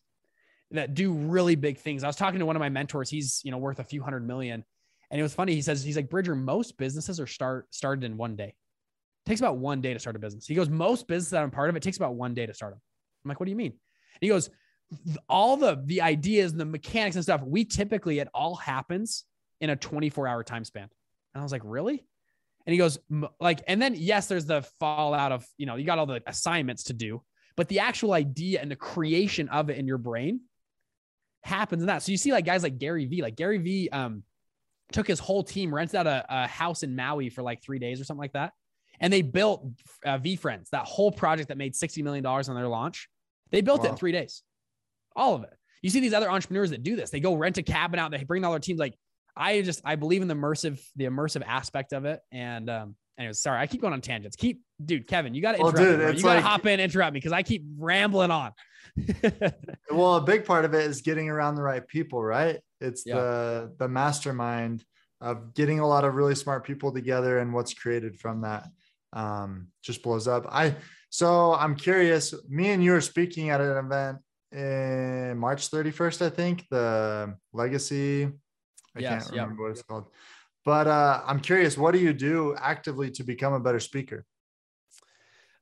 [0.70, 2.04] that do really big things.
[2.04, 3.08] I was talking to one of my mentors.
[3.08, 4.64] He's, you know, worth a few hundred million.
[5.10, 5.54] And it was funny.
[5.54, 8.48] He says, he's like, Bridger, most businesses are start started in one day.
[9.24, 10.46] It takes about one day to start a business.
[10.46, 12.72] He goes, most businesses that I'm part of, it takes about one day to start
[12.72, 12.80] them.
[13.24, 13.72] I'm like, what do you mean?
[13.72, 14.50] And he goes,
[15.28, 19.24] all the the ideas and the mechanics and stuff we typically it all happens
[19.60, 20.88] in a 24 hour time span
[21.34, 22.04] and i was like really
[22.66, 22.98] and he goes
[23.40, 26.84] like and then yes there's the fallout of you know you got all the assignments
[26.84, 27.22] to do
[27.56, 30.40] but the actual idea and the creation of it in your brain
[31.42, 34.22] happens in that so you see like guys like gary vee like gary vee um
[34.92, 38.00] took his whole team rented out a, a house in maui for like three days
[38.00, 38.52] or something like that
[39.00, 39.66] and they built
[40.06, 43.08] uh, VeeFriends that whole project that made $60 million on their launch
[43.50, 43.86] they built wow.
[43.86, 44.42] it in three days
[45.16, 45.52] all of it.
[45.82, 47.10] You see these other entrepreneurs that do this.
[47.10, 48.10] They go rent a cabin out.
[48.10, 48.80] They bring all their teams.
[48.80, 48.94] Like
[49.36, 52.20] I just I believe in the immersive the immersive aspect of it.
[52.30, 54.36] And um, anyways, sorry, I keep going on tangents.
[54.36, 56.16] Keep, dude, Kevin, you got to interrupt well, dude, me.
[56.16, 58.52] You got to hop in, interrupt me because I keep rambling on.
[59.90, 62.60] well, a big part of it is getting around the right people, right?
[62.80, 63.16] It's yeah.
[63.16, 64.84] the the mastermind
[65.20, 68.66] of getting a lot of really smart people together and what's created from that
[69.14, 70.46] um, just blows up.
[70.48, 70.76] I
[71.10, 72.34] so I'm curious.
[72.48, 74.18] Me and you are speaking at an event
[74.52, 78.30] in March 31st, I think, the legacy.
[78.96, 79.60] I yes, can't remember yep.
[79.60, 80.06] what it's called.
[80.64, 84.24] But uh, I'm curious, what do you do actively to become a better speaker?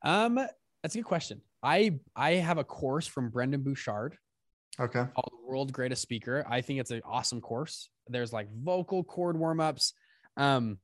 [0.03, 0.39] Um,
[0.83, 1.41] that's a good question.
[1.63, 4.17] I I have a course from Brendon Burchard.
[4.81, 5.01] Okay.
[5.01, 6.45] Called the World's Greatest Speaker.
[6.49, 7.91] I think it's an awesome course.
[8.09, 9.93] There's like vocal cord warm-ups.
[10.37, 10.79] Um,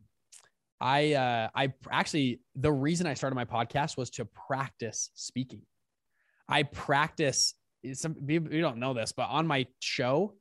[0.80, 5.62] I uh I actually the reason I started my podcast was to practice speaking.
[6.48, 7.54] I practice
[7.94, 10.34] some people you don't know this, but on my show,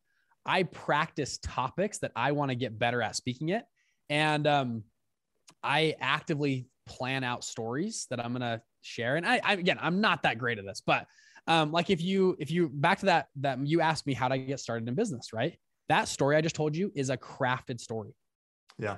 [0.48, 3.66] I practice topics that I want to get better at speaking it.
[4.10, 4.84] And um,
[5.62, 9.18] I actively plan out stories that I'm gonna share.
[9.18, 11.06] And I, I again, I'm not that great at this, but
[11.48, 14.38] um, like if you if you back to that that you asked me how to
[14.38, 15.58] get started in business, right?
[15.90, 18.16] That story I just told you is a crafted story.
[18.80, 18.98] Yeah.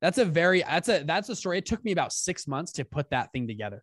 [0.00, 1.58] That's a very that's a that's a story.
[1.58, 3.82] It took me about six months to put that thing together.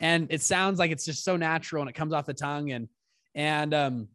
[0.00, 2.72] And it sounds like it's just so natural and it comes off the tongue.
[2.72, 2.88] And
[3.34, 4.08] and um,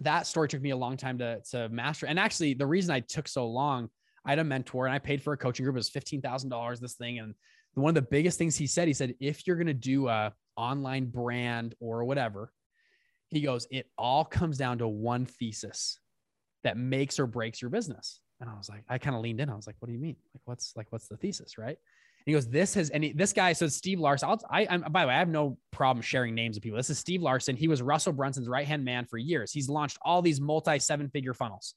[0.00, 2.06] that story took me a long time to, to master.
[2.06, 3.88] And actually, the reason I took so long,
[4.24, 5.74] I had a mentor and I paid for a coaching group.
[5.74, 7.18] It was $15,000, this thing.
[7.18, 7.34] And
[7.74, 10.32] one of the biggest things he said, he said, if you're going to do a
[10.56, 12.52] online brand or whatever,
[13.28, 15.98] he goes, it all comes down to one thesis
[16.64, 18.20] that makes or breaks your business.
[18.40, 19.50] And I was like, I kind of leaned in.
[19.50, 20.16] I was like, what do you mean?
[20.34, 21.58] Like, what's like, what's the thesis?
[21.58, 21.78] Right
[22.28, 23.54] he goes, this has any this guy.
[23.54, 24.28] So Steve Larsen.
[24.28, 26.76] I'll, I, I'm by the way, I have no problem sharing names of people.
[26.76, 27.56] This is Steve Larsen.
[27.56, 29.50] He was Russell Brunson's right hand man for years.
[29.50, 31.74] He's launched all these multi seven figure funnels,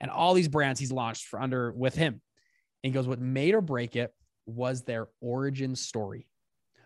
[0.00, 2.14] and all these brands he's launched for under with him.
[2.14, 2.20] And
[2.82, 4.14] he goes, what made or break it
[4.46, 6.28] was their origin story,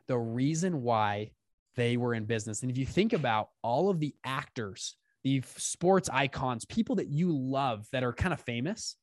[0.08, 1.32] the reason why
[1.76, 2.62] they were in business.
[2.62, 7.36] And if you think about all of the actors the sports icons, people that you
[7.36, 8.96] love that are kind of famous,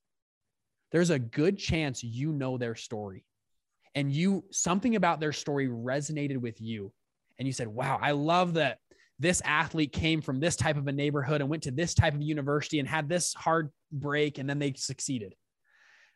[0.91, 3.25] there's a good chance you know their story
[3.95, 6.91] and you something about their story resonated with you.
[7.39, 8.77] And you said wow i love that
[9.21, 12.23] this athlete came from this type of a neighborhood and went to this type of
[12.23, 15.35] university and had this hard break and then they succeeded.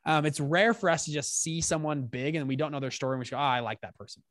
[0.08, 2.90] Um, it's rare for us to just see someone big and we don't know their
[2.90, 4.24] story and we go oh i like that person.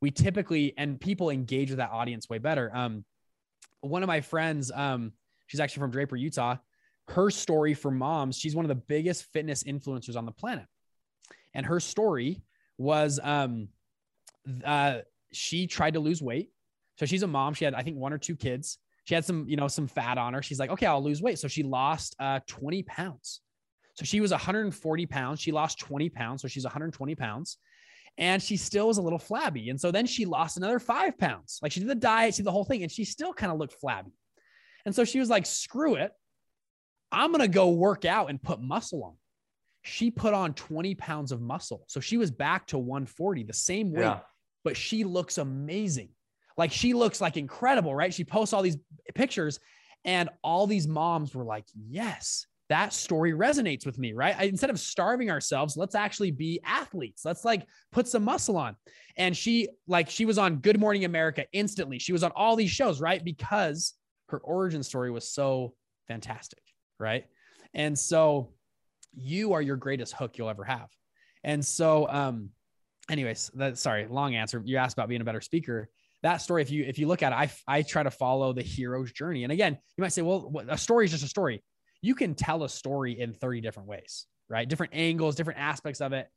[0.00, 2.70] We typically and people engage with that audience way better.
[2.74, 3.04] Um,
[3.80, 5.12] one of my friends um,
[5.46, 6.56] she's actually from draper utah.
[7.06, 10.66] Her story for moms she's one of the biggest fitness influencers on the planet.
[11.54, 12.42] And her story
[12.78, 13.68] was um
[14.64, 14.98] uh
[15.32, 16.50] she tried to lose weight.
[16.98, 17.54] So she's a mom.
[17.54, 18.78] She had I think one or two kids.
[19.04, 20.42] She had some, you know, some fat on her.
[20.42, 23.40] She's like, "Okay, I'll lose weight." So she lost uh 20 pounds.
[23.94, 25.40] So she was 140 pounds.
[25.40, 26.42] She lost 20 pounds.
[26.42, 27.58] So she's 120 pounds.
[28.18, 29.70] And she still was a little flabby.
[29.70, 31.58] And so then she lost another five pounds.
[31.62, 33.58] Like she did the diet, she did the whole thing, and she still kind of
[33.58, 34.12] looked flabby.
[34.86, 36.12] And so she was like, screw it.
[37.12, 39.14] I'm going to go work out and put muscle on
[39.86, 41.84] she put on 20 pounds of muscle.
[41.86, 44.20] So she was back to 140, the same weight, yeah.
[44.64, 46.08] but she looks amazing.
[46.56, 48.12] Like she looks like incredible, right?
[48.12, 48.78] She posts all these
[49.14, 49.60] pictures
[50.04, 54.34] and all these moms were like, yes, that story resonates with me, right?
[54.36, 57.24] I, instead of starving ourselves, let's actually be athletes.
[57.24, 58.76] Let's like put some muscle on.
[59.16, 61.98] And she, like, she was on Good Morning America instantly.
[61.98, 63.22] She was on all these shows, right?
[63.22, 63.94] Because
[64.30, 65.74] her origin story was so
[66.08, 66.62] fantastic,
[66.98, 67.26] right?
[67.72, 68.52] And so,
[69.16, 70.88] you are your greatest hook you'll ever have.
[71.42, 72.50] And so, um,
[73.10, 74.62] anyways, that sorry, long answer.
[74.64, 75.88] You asked about being a better speaker.
[76.22, 78.62] That story, if you if you look at it, I I try to follow the
[78.62, 79.44] hero's journey.
[79.44, 81.62] And again, you might say, well, a story is just a story.
[82.02, 84.68] You can tell a story in 30 different ways, right?
[84.68, 86.28] Different angles, different aspects of it.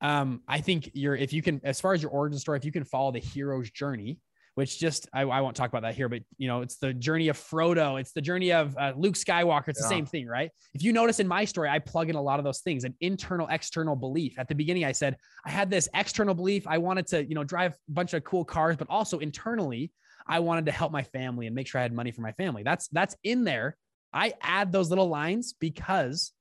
[0.00, 2.72] Um, I think you're if you can, as far as your origin story, if you
[2.72, 4.18] can follow the hero's journey,
[4.56, 7.28] which just I, I, won't talk about that here, but you know, it's the journey
[7.28, 9.68] of Frodo, it's the journey of uh, Luke Skywalker.
[9.68, 9.84] It's yeah.
[9.84, 10.50] the same thing, right?
[10.72, 12.94] If you notice in my story, I plug in a lot of those things, an
[13.02, 14.38] internal, external belief.
[14.38, 16.66] At the beginning, I said I had this external belief.
[16.66, 19.92] I wanted to, you know, drive a bunch of cool cars, but also internally,
[20.26, 22.62] I wanted to help my family and make sure I had money for my family.
[22.62, 23.76] That's that's in there.
[24.14, 26.32] I add those little lines because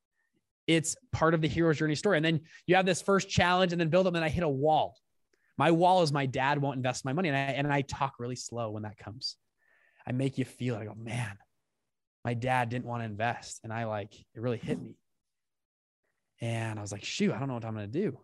[0.67, 2.15] it's part of the hero's journey story.
[2.15, 4.49] And then you have this first challenge and then build up, and I hit a
[4.49, 4.95] wall
[5.57, 7.29] my wall is my dad won't invest my money.
[7.29, 9.37] And I, and I talk really slow when that comes.
[10.07, 11.37] I make you feel, I go, man,
[12.23, 13.61] my dad didn't want to invest.
[13.63, 14.97] And I like, it really hit me.
[16.41, 18.19] And I was like, shoot, I don't know what I'm going to do.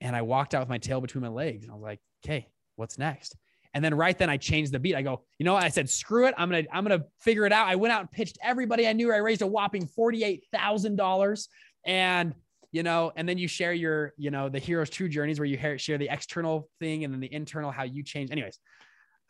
[0.00, 1.64] And I walked out with my tail between my legs.
[1.64, 3.36] And I was like, okay, what's next?
[3.74, 4.94] And then right then I changed the beat.
[4.94, 5.62] I go, you know what?
[5.62, 6.34] I said, screw it.
[6.38, 7.66] I'm to, I'm to figure it out.
[7.66, 9.12] I went out and pitched everybody I knew.
[9.12, 11.48] I raised a whopping $48,000
[11.84, 12.34] and
[12.70, 15.78] you know, and then you share your, you know, the hero's true journeys where you
[15.78, 18.30] share the external thing and then the internal, how you change.
[18.30, 18.58] Anyways,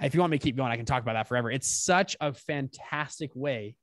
[0.03, 1.51] if you want me to keep going, I can talk about that forever.
[1.51, 3.77] It's such a fantastic way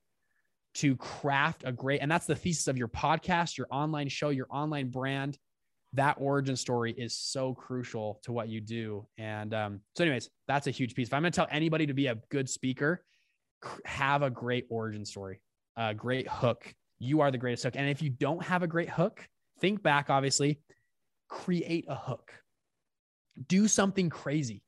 [0.76, 4.48] to craft a great, and that's the thesis of your podcast, your online show, your
[4.50, 5.38] online brand.
[5.94, 9.08] That origin story is so crucial to what you do.
[9.18, 11.08] And um, so, anyways, that's a huge piece.
[11.08, 13.02] If I'm going to tell anybody to be a good speaker,
[13.86, 15.39] have a great origin story,
[15.78, 16.74] a great hook.
[17.00, 17.76] You are the greatest hook.
[17.78, 19.26] And if you don't have a great hook,
[19.60, 20.60] think back, obviously,
[21.30, 22.32] create a hook,
[23.48, 24.62] do something crazy.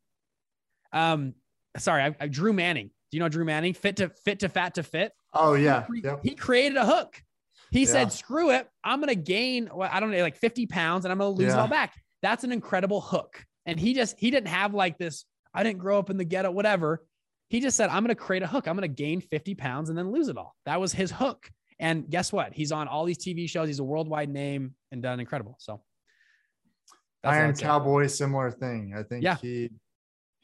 [0.92, 1.34] Um,
[1.78, 2.88] sorry, I, I Drew Manning.
[3.12, 3.74] Do you know Drew Manning?
[3.74, 5.14] Fit to fit to fat to fit.
[5.34, 5.86] Oh yeah.
[5.94, 6.20] He, yep.
[6.24, 7.22] he created a hook.
[7.72, 7.92] He yeah.
[7.92, 9.70] said, "Screw it, I'm gonna gain.
[9.74, 11.58] Well, I don't know, like 50 pounds, and I'm gonna lose yeah.
[11.58, 13.46] it all back." That's an incredible hook.
[13.66, 15.26] And he just he didn't have like this.
[15.54, 17.06] I didn't grow up in the ghetto, whatever.
[17.50, 18.68] He just said, "I'm gonna create a hook.
[18.68, 21.50] I'm gonna gain 50 pounds and then lose it all." That was his hook.
[21.80, 22.54] And guess what?
[22.54, 23.68] He's on all these TV shows.
[23.68, 25.56] He's a worldwide name and done incredible.
[25.60, 25.82] So
[27.24, 28.94] Iron Cowboy, similar thing.
[28.98, 29.38] I think yeah.
[29.42, 29.70] he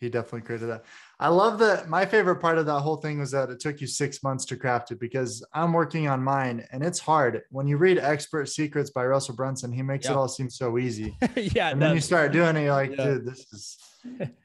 [0.03, 0.83] he definitely created that.
[1.19, 1.87] I love that.
[1.87, 4.57] My favorite part of that whole thing was that it took you six months to
[4.57, 7.41] craft it because I'm working on mine and it's hard.
[7.51, 10.11] When you read Expert Secrets by Russell Brunson, he makes yep.
[10.11, 11.15] it all seem so easy.
[11.35, 11.69] yeah.
[11.69, 13.05] And then you start doing it, you're like, yeah.
[13.05, 13.77] dude, this is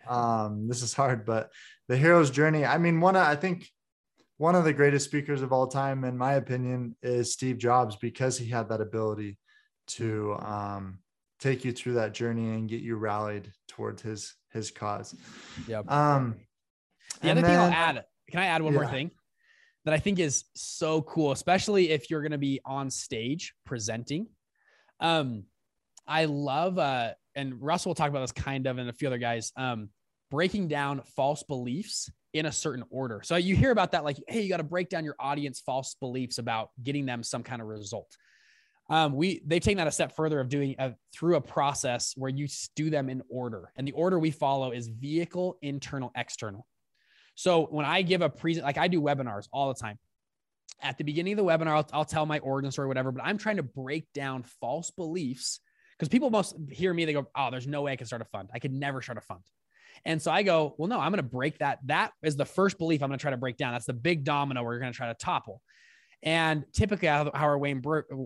[0.08, 1.26] um this is hard.
[1.26, 1.50] But
[1.88, 3.68] the hero's journey, I mean, one I think
[4.38, 8.38] one of the greatest speakers of all time, in my opinion, is Steve Jobs because
[8.38, 9.36] he had that ability
[9.88, 11.00] to um,
[11.40, 15.14] take you through that journey and get you rallied towards his his cause.
[15.66, 15.82] Yeah.
[15.88, 16.36] Um,
[17.20, 18.80] the other then, thing I'll add, can I add one yeah.
[18.80, 19.10] more thing
[19.84, 24.26] that I think is so cool, especially if you're going to be on stage presenting.
[25.00, 25.44] Um,
[26.06, 29.18] I love, uh, and Russ will talk about this kind of, and a few other
[29.18, 29.90] guys, um,
[30.30, 33.20] breaking down false beliefs in a certain order.
[33.24, 35.96] So you hear about that, like, hey, you got to break down your audience false
[35.98, 38.16] beliefs about getting them some kind of result.
[38.90, 42.30] Um, we they've taken that a step further of doing a, through a process where
[42.30, 46.66] you do them in order, and the order we follow is vehicle, internal, external.
[47.34, 49.98] So when I give a present, like I do webinars all the time.
[50.80, 53.36] At the beginning of the webinar, I'll, I'll tell my origin story, whatever, but I'm
[53.36, 55.58] trying to break down false beliefs
[55.98, 58.26] because people most hear me, they go, Oh, there's no way I can start a
[58.26, 58.48] fund.
[58.54, 59.40] I could never start a fund.
[60.04, 61.78] And so I go, Well, no, I'm going to break that.
[61.86, 63.72] That is the first belief I'm going to try to break down.
[63.72, 65.60] That's the big domino you're going to try to topple.
[66.22, 67.30] And typically, how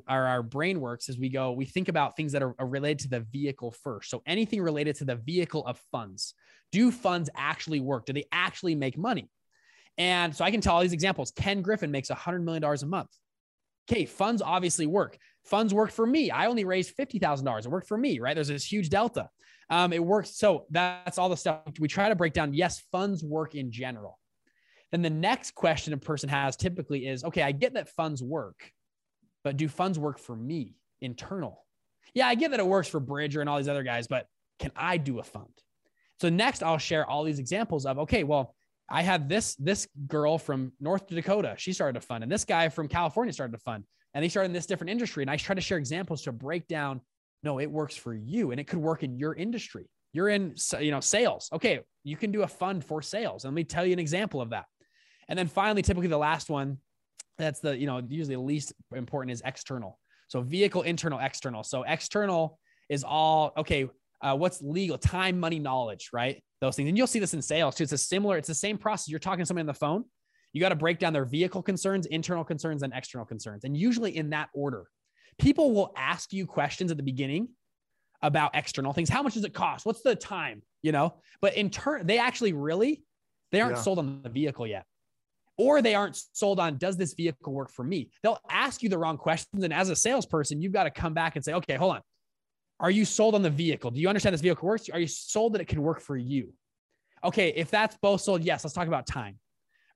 [0.08, 3.20] our, brain, works is we go, we think about things that are related to the
[3.20, 4.10] vehicle first.
[4.10, 6.34] So anything related to the vehicle of funds.
[6.70, 8.06] Do funds actually work?
[8.06, 9.28] Do they actually make money?
[9.98, 11.32] And so I can tell all these examples.
[11.32, 13.10] Ken Griffin makes $100 million a month.
[13.90, 15.18] Okay, funds obviously work.
[15.44, 16.30] Funds work for me.
[16.30, 17.66] I only raised $50,000.
[17.66, 18.34] It worked for me, right?
[18.34, 19.28] There's this huge delta.
[19.72, 20.36] Um, it works.
[20.36, 22.52] So that's all the stuff we try to break down.
[22.52, 24.18] Yes, funds work in general.
[24.90, 28.70] Then the next question a person has typically is okay, I get that funds work,
[29.42, 31.64] but do funds work for me internal?
[32.12, 34.26] Yeah, I get that it works for Bridger and all these other guys, but
[34.58, 35.48] can I do a fund?
[36.20, 38.54] So next I'll share all these examples of okay, well,
[38.90, 42.68] I had this this girl from North Dakota, she started a fund, and this guy
[42.68, 45.22] from California started a fund, and they started in this different industry.
[45.22, 47.00] And I try to share examples to break down,
[47.42, 49.88] no, it works for you, and it could work in your industry.
[50.12, 51.48] You're in, you know, sales.
[51.52, 53.44] Okay, you can do a fund for sales.
[53.44, 54.66] And let me tell you an example of that.
[55.28, 56.78] And then finally, typically the last one,
[57.38, 59.98] that's the, you know, usually the least important is external.
[60.28, 61.62] So vehicle, internal, external.
[61.62, 63.88] So external is all, okay,
[64.20, 66.42] uh, what's legal, time, money, knowledge, right?
[66.60, 66.88] Those things.
[66.88, 67.84] And you'll see this in sales too.
[67.84, 69.08] It's a similar, it's the same process.
[69.08, 70.04] You're talking to somebody on the phone.
[70.52, 73.64] You got to break down their vehicle concerns, internal concerns, and external concerns.
[73.64, 74.84] And usually in that order,
[75.38, 77.48] people will ask you questions at the beginning
[78.22, 79.08] about external things.
[79.08, 79.84] How much does it cost?
[79.84, 80.62] What's the time?
[80.82, 83.02] You know, but in turn, they actually really,
[83.50, 83.82] they aren't yeah.
[83.82, 84.84] sold on the vehicle yet.
[85.58, 88.10] Or they aren't sold on does this vehicle work for me?
[88.22, 89.62] They'll ask you the wrong questions.
[89.62, 92.00] And as a salesperson you've got to come back and say okay hold on.
[92.80, 93.90] Are you sold on the vehicle?
[93.90, 94.88] Do you understand this vehicle works?
[94.88, 96.54] Are you sold that it can work for you?
[97.22, 99.38] Okay if that's both sold yes let's talk about time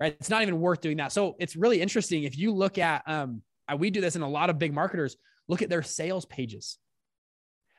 [0.00, 0.14] right?
[0.20, 1.12] It's not even worth doing that.
[1.12, 3.42] So it's really interesting if you look at um
[3.78, 5.16] we do this in a lot of big marketers
[5.48, 6.78] look at their sales pages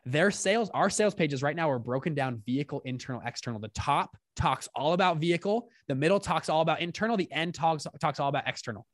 [0.07, 3.59] their sales, our sales pages right now are broken down vehicle, internal, external.
[3.59, 7.85] The top talks all about vehicle, the middle talks all about internal, the end talks,
[7.99, 8.87] talks all about external.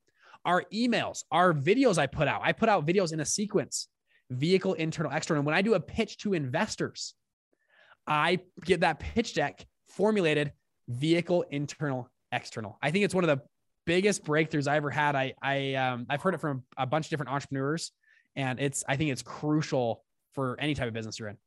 [0.43, 3.89] Our emails, our videos I put out, I put out videos in a sequence
[4.31, 5.43] vehicle, internal, external.
[5.43, 7.13] When I do a pitch to investors,
[8.07, 10.51] I get that pitch deck formulated
[10.87, 12.79] vehicle, internal, external.
[12.81, 13.45] I think it's one of the
[13.85, 15.15] biggest breakthroughs I ever had.
[15.15, 17.91] I, I, um, I've heard it from a bunch of different entrepreneurs
[18.35, 21.37] and it's, I think it's crucial for any type of business you're in.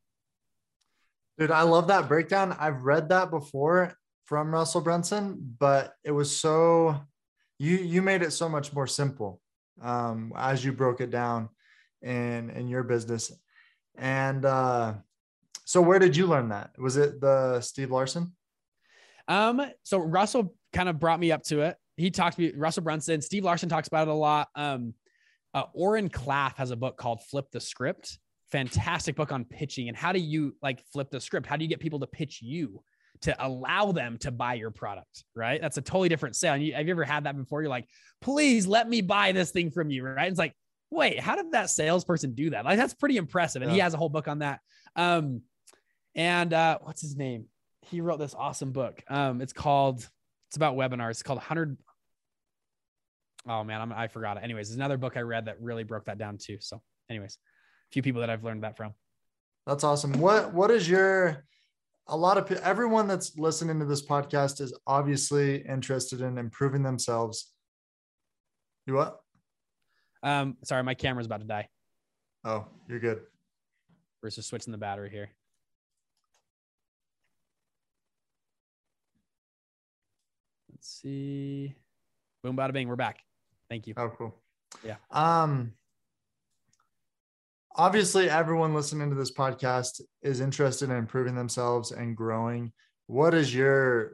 [1.39, 2.57] Dude, I love that breakdown.
[2.59, 3.95] I've read that before
[4.25, 7.01] from Russell Brunson, but it was so
[7.59, 9.41] you you made it so much more simple
[9.83, 11.49] um, as you broke it down
[12.03, 13.33] in in your business.
[13.97, 14.95] And uh,
[15.65, 16.71] so, where did you learn that?
[16.79, 18.35] Was it the Steve Larsen?
[19.29, 21.77] Um, so Russell kind of brought me up to it.
[21.97, 24.49] He talked to me, Russell Brunson, Steve Larsen talks about it a lot.
[24.55, 24.95] Um,
[25.55, 28.19] uh, Oren Klaff has a book called Flip the Script
[28.51, 31.47] fantastic book on pitching and how do you like flip the script?
[31.47, 32.83] How do you get people to pitch you
[33.23, 35.25] to allow them to buy your product?
[35.35, 35.61] Right.
[35.61, 36.55] That's a totally different sale.
[36.55, 37.63] And you, have you ever had that before?
[37.63, 37.89] You're like,
[38.21, 40.05] please let me buy this thing from you.
[40.05, 40.29] Right.
[40.29, 40.55] It's like,
[40.91, 42.65] wait, how did that salesperson do that?
[42.65, 43.63] Like, that's pretty impressive.
[43.63, 43.75] And yeah.
[43.75, 44.61] he has a whole book on that.
[44.95, 45.43] Um,
[46.15, 47.47] and uh, what's his name?
[47.83, 49.03] He wrote this awesome book.
[49.09, 50.09] Um, it's called,
[50.49, 51.11] it's about webinars.
[51.13, 51.77] It's called 100.
[53.49, 54.45] Oh man, I'm, I forgot it.
[54.45, 56.59] Anyways, there's another book I read that really broke that down too.
[56.61, 57.39] So, anyways,
[57.91, 58.95] a few people that I've learned that from.
[59.67, 60.13] That's awesome.
[60.15, 61.45] What what is your
[62.09, 67.53] a lot of everyone that's listening to this podcast is obviously interested in improving themselves.
[68.87, 69.21] You what?
[70.23, 71.69] Um, sorry, my camera's about to die.
[72.45, 73.23] Oh, you're good.
[74.21, 75.31] Bruce is switching the battery here.
[80.87, 81.75] Let's see.
[82.45, 82.87] Boom, bada bing.
[82.87, 83.19] We're back.
[83.69, 83.95] Thank you.
[83.97, 84.37] Oh, cool.
[84.85, 84.95] Yeah.
[85.11, 85.73] Um,
[87.75, 92.73] obviously everyone listening to this podcast is interested in improving themselves and growing
[93.09, 94.13] what does your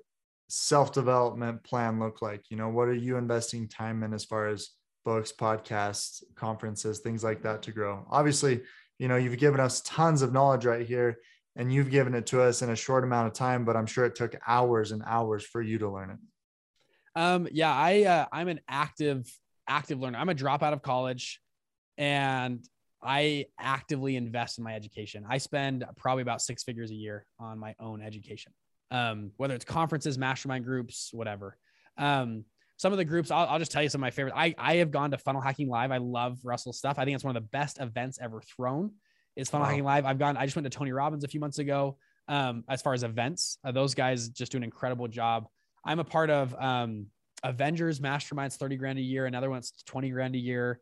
[0.49, 4.71] self-development plan look like you know what are you investing time in as far as
[5.05, 8.63] books podcasts conferences things like that to grow obviously
[8.99, 11.19] you know you've given us tons of knowledge right here
[11.55, 14.05] and you've given it to us in a short amount of time but i'm sure
[14.05, 16.19] it took hours and hours for you to learn it
[17.17, 19.27] um yeah i uh, i'm an active
[19.69, 21.41] active learner i'm a dropout of college
[21.99, 22.67] and
[23.03, 25.25] I actively invest in my education.
[25.29, 28.53] I spend probably about six figures a year on my own education,
[28.91, 31.57] um, whether it's conferences, mastermind groups, whatever.
[31.99, 32.45] Um,
[32.77, 34.35] some of the groups, I'll, I'll, just tell you some of my favorite.
[34.37, 35.91] I, I have gone to Funnel Hacking Live.
[35.91, 36.99] I love Russell's stuff.
[36.99, 38.93] I think it's one of the best events ever thrown.
[39.37, 39.71] Is Funnel wow.
[39.71, 40.05] Hacking Live?
[40.05, 40.37] I've gone.
[40.37, 41.97] I just went to Tony Robbins a few months ago.
[42.29, 45.47] Um, as far as events, uh, those guys just do an incredible job.
[45.85, 47.07] I'm a part of um,
[47.43, 49.27] Avengers Masterminds, 30 grand a year.
[49.27, 50.81] Another one's 20 grand a year.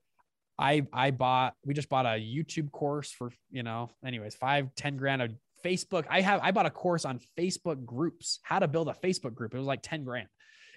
[0.58, 4.98] I I bought we just bought a YouTube course for you know anyways five ten
[4.98, 5.30] grand a
[5.64, 6.04] Facebook.
[6.10, 9.54] I have I bought a course on Facebook groups how to build a Facebook group.
[9.54, 10.28] It was like 10 grand.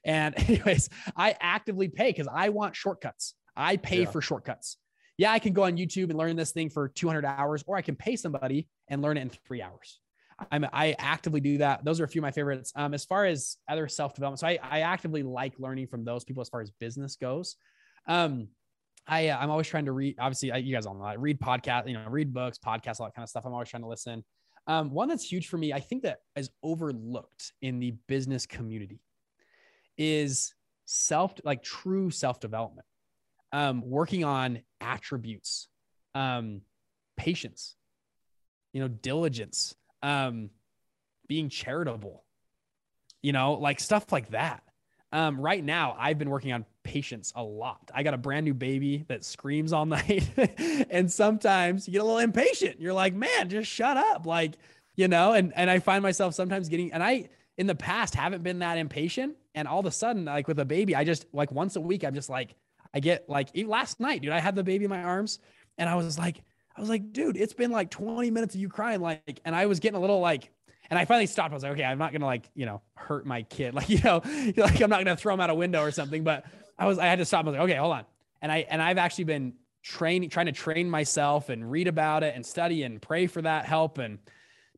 [0.06, 3.36] And anyways, I actively pay because I want shortcuts.
[3.56, 4.10] I pay yeah.
[4.10, 4.78] for shortcuts.
[5.18, 7.84] Yeah, I can go on YouTube and learn this thing for 200 hours, or I
[7.84, 10.00] can pay somebody and learn it in three hours.
[10.52, 11.84] I'm, I actively do that.
[11.86, 12.72] Those are a few of my favorites.
[12.76, 16.24] Um, as far as other self development, so I, I actively like learning from those
[16.24, 17.56] people as far as business goes.
[18.08, 18.50] Um,
[19.08, 20.16] I uh, I'm always trying to read.
[20.20, 23.08] Obviously, I, you guys all know I read podcasts, you know, read books, podcasts, all
[23.08, 23.46] that kind of stuff.
[23.46, 24.24] I'm always trying to listen.
[24.68, 29.00] Um, one that's huge for me, I think that is overlooked in the business community,
[29.98, 30.54] is
[30.86, 32.86] self like true self development.
[33.52, 35.68] Um, working on attributes,
[36.16, 36.62] um,
[37.18, 37.76] patience,
[38.72, 40.52] you know, diligence, um,
[41.28, 42.24] being charitable,
[43.24, 44.64] you know, like stuff like that.
[45.12, 47.92] Um, right now, I've been working on patience a lot.
[47.94, 50.30] I got a brand new baby that screams all night.
[50.90, 52.80] and sometimes you get a little impatient.
[52.80, 54.26] You're like, man, just shut up.
[54.26, 54.56] Like,
[54.96, 58.44] you know, and, and I find myself sometimes getting, and I, in the past, haven't
[58.44, 59.36] been that impatient.
[59.56, 62.04] And all of a sudden, like with a baby, I just like once a week,
[62.04, 62.56] I'm just like,
[62.94, 65.40] I get like last night, dude, I had the baby in my arms
[65.78, 66.44] and I was like,
[66.76, 69.02] I was like, dude, it's been like 20 minutes of you crying.
[69.02, 70.50] Like, and I was getting a little like,
[70.90, 71.52] and I finally stopped.
[71.52, 73.74] I was like, okay, I'm not gonna like, you know, hurt my kid.
[73.76, 74.22] Like, you know,
[74.58, 76.24] like I'm not gonna throw him out a window or something.
[76.24, 76.46] But
[76.78, 77.46] I was, I had to stop.
[77.46, 78.06] I was like, okay, hold on.
[78.42, 79.54] And I, and I've actually been
[79.84, 83.66] training, trying to train myself and read about it and study and pray for that
[83.66, 84.20] help and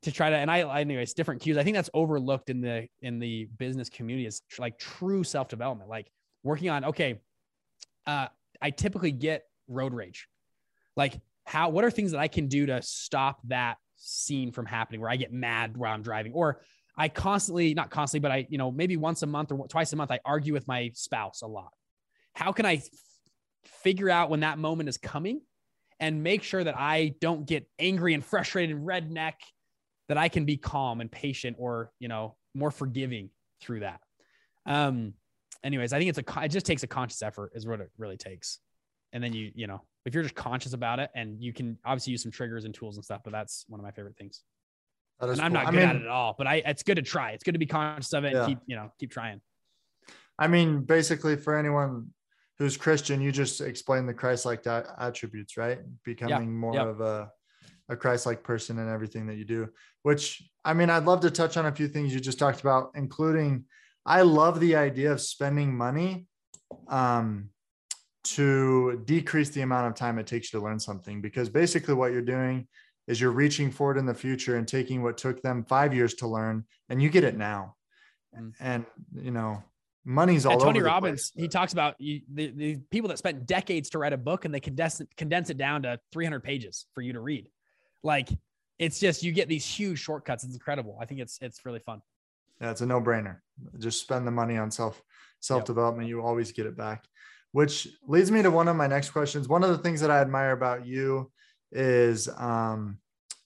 [0.02, 0.36] to try to.
[0.36, 1.58] And I, anyways, different cues.
[1.58, 5.90] I think that's overlooked in the in the business community is like true self development,
[5.90, 6.12] like
[6.44, 6.86] working on.
[6.86, 7.20] Okay,
[8.06, 8.28] uh,
[8.62, 10.28] I typically get road rage.
[10.96, 11.70] Like, how?
[11.70, 15.16] What are things that I can do to stop that scene from happening where I
[15.16, 16.62] get mad while I'm driving or
[16.98, 19.96] I constantly, not constantly, but I, you know, maybe once a month or twice a
[19.96, 21.74] month, I argue with my spouse a lot.
[22.34, 22.88] How can I f-
[23.66, 25.42] figure out when that moment is coming
[26.00, 29.34] and make sure that I don't get angry and frustrated and redneck,
[30.08, 33.30] that I can be calm and patient or, you know, more forgiving
[33.62, 34.00] through that.
[34.66, 35.14] Um,
[35.64, 38.18] anyways, I think it's a, it just takes a conscious effort is what it really
[38.18, 38.60] takes.
[39.12, 42.12] And then you, you know, if you're just conscious about it and you can obviously
[42.12, 44.44] use some triggers and tools and stuff, but that's one of my favorite things.
[45.20, 45.50] And I'm cool.
[45.50, 47.32] not good I mean, at it at all, but I, it's good to try.
[47.32, 48.40] It's good to be conscious of it yeah.
[48.40, 49.42] and keep, you know, keep trying.
[50.38, 52.10] I mean, basically for anyone
[52.60, 55.80] who's Christian, you just explain the Christ-like attributes, right?
[56.04, 56.40] Becoming yeah.
[56.46, 56.88] more yep.
[56.88, 57.32] of a,
[57.90, 59.70] a Christ-like person in everything that you do,
[60.04, 62.92] which I mean, I'd love to touch on a few things you just talked about,
[62.96, 63.66] including
[64.06, 66.28] I love the idea of spending money
[66.88, 67.50] um,
[68.26, 72.12] to decrease the amount of time it takes you to learn something because basically what
[72.12, 72.68] you're doing
[73.08, 76.28] is you're reaching forward in the future and taking what took them five years to
[76.28, 77.76] learn and you get it now.
[78.38, 78.54] Mm.
[78.60, 78.86] and
[79.22, 79.64] you know
[80.04, 83.90] money's all and tony robbins he talks about you, the, the people that spent decades
[83.92, 87.02] to write a book and they condense it, condense it down to 300 pages for
[87.02, 87.50] you to read.
[88.04, 88.28] Like
[88.78, 90.44] it's just you get these huge shortcuts.
[90.44, 90.98] It's incredible.
[91.00, 92.02] I think it's it's really fun.
[92.60, 93.38] Yeah it's a no-brainer.
[93.80, 95.02] Just spend the money on self
[95.40, 96.08] self-development.
[96.08, 96.10] Yep.
[96.10, 97.06] you always get it back
[97.56, 99.48] which leads me to one of my next questions.
[99.48, 101.32] One of the things that I admire about you
[101.72, 102.98] is um,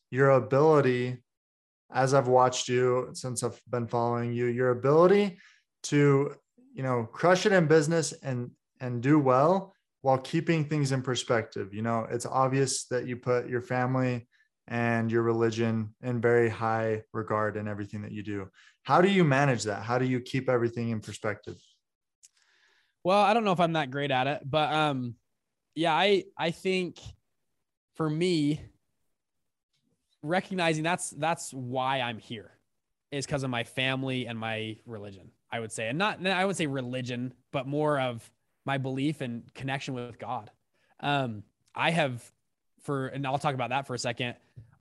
[0.10, 1.22] your ability,
[1.92, 5.38] as I've watched you since I've been following you, your ability
[5.84, 6.34] to,
[6.74, 8.50] you know, crush it in business and
[8.82, 11.72] and do well while keeping things in perspective.
[11.72, 14.28] You know, it's obvious that you put your family
[14.68, 18.50] and your religion in very high regard in everything that you do.
[18.82, 19.84] How do you manage that?
[19.84, 21.58] How do you keep everything in perspective?
[23.04, 25.16] Well, I don't know if I'm that great at it, but um,
[25.76, 27.00] yeah, I I think
[27.96, 28.62] for me,
[30.22, 32.52] recognizing that's that's why I'm here
[33.12, 35.32] is because of my family and my religion.
[35.52, 38.30] I would say, and not I would say religion, but more of
[38.66, 40.52] my belief and connection with God.
[41.00, 41.44] Um,
[41.74, 42.24] I have
[42.82, 44.36] for, and I'll talk about that for a second.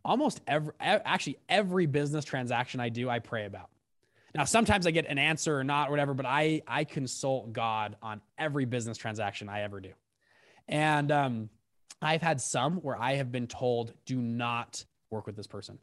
[0.04, 3.70] Almost every, actually every business transaction I do, I pray about.
[4.34, 7.96] Now, sometimes I get an answer or not, or whatever, but I I consult God
[8.02, 9.92] on every business transaction I ever do.
[10.68, 11.50] And um,
[12.02, 15.78] I've had some where I have been told, do not work with this person.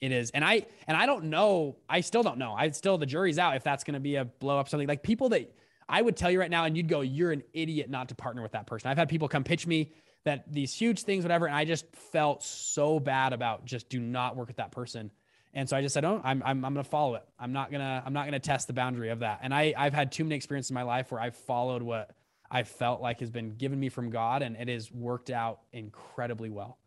[0.00, 1.76] It is, and I and I don't know.
[1.88, 2.54] I still don't know.
[2.56, 5.02] I still the jury's out if that's going to be a blow up something like
[5.02, 5.52] people that
[5.88, 8.42] I would tell you right now, and you'd go, you're an idiot not to partner
[8.42, 8.88] with that person.
[8.88, 9.92] I've had people come pitch me
[10.24, 14.36] that these huge things, whatever, and I just felt so bad about just do not
[14.36, 15.10] work with that person.
[15.52, 17.24] And so I just said, "Oh, I'm I'm I'm going to follow it.
[17.38, 20.12] I'm not gonna I'm not gonna test the boundary of that." And I I've had
[20.12, 22.14] too many experiences in my life where I've followed what
[22.50, 26.50] I felt like has been given me from God, and it has worked out incredibly
[26.50, 26.78] well.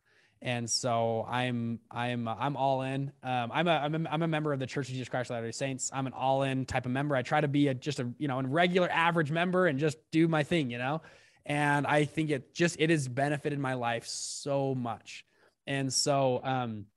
[0.41, 3.13] And so I'm I'm I'm all in.
[3.23, 5.35] Um, I'm a I'm a, I'm a member of the Church of Jesus Christ of
[5.35, 5.89] Latter-day Saints.
[5.93, 7.15] I'm an all in type of member.
[7.15, 9.97] I try to be a just a you know a regular average member and just
[10.11, 11.01] do my thing, you know.
[11.45, 15.25] And I think it just it has benefited my life so much.
[15.65, 16.87] And so um,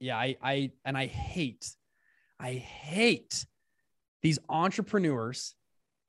[0.00, 1.68] yeah, I I and I hate
[2.38, 3.44] I hate
[4.22, 5.54] these entrepreneurs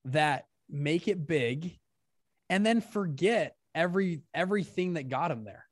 [0.06, 1.78] that make it big
[2.50, 5.66] and then forget every everything that got them there.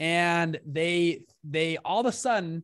[0.00, 2.62] And they they all of a sudden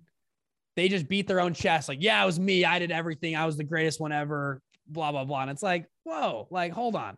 [0.76, 2.64] they just beat their own chest like yeah it was me.
[2.64, 3.36] I did everything.
[3.36, 5.42] I was the greatest one ever blah blah blah.
[5.42, 7.16] And it's like whoa like hold on.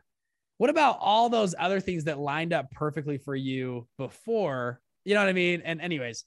[0.58, 4.80] What about all those other things that lined up perfectly for you before?
[5.04, 5.62] You know what i mean?
[5.64, 6.24] And anyways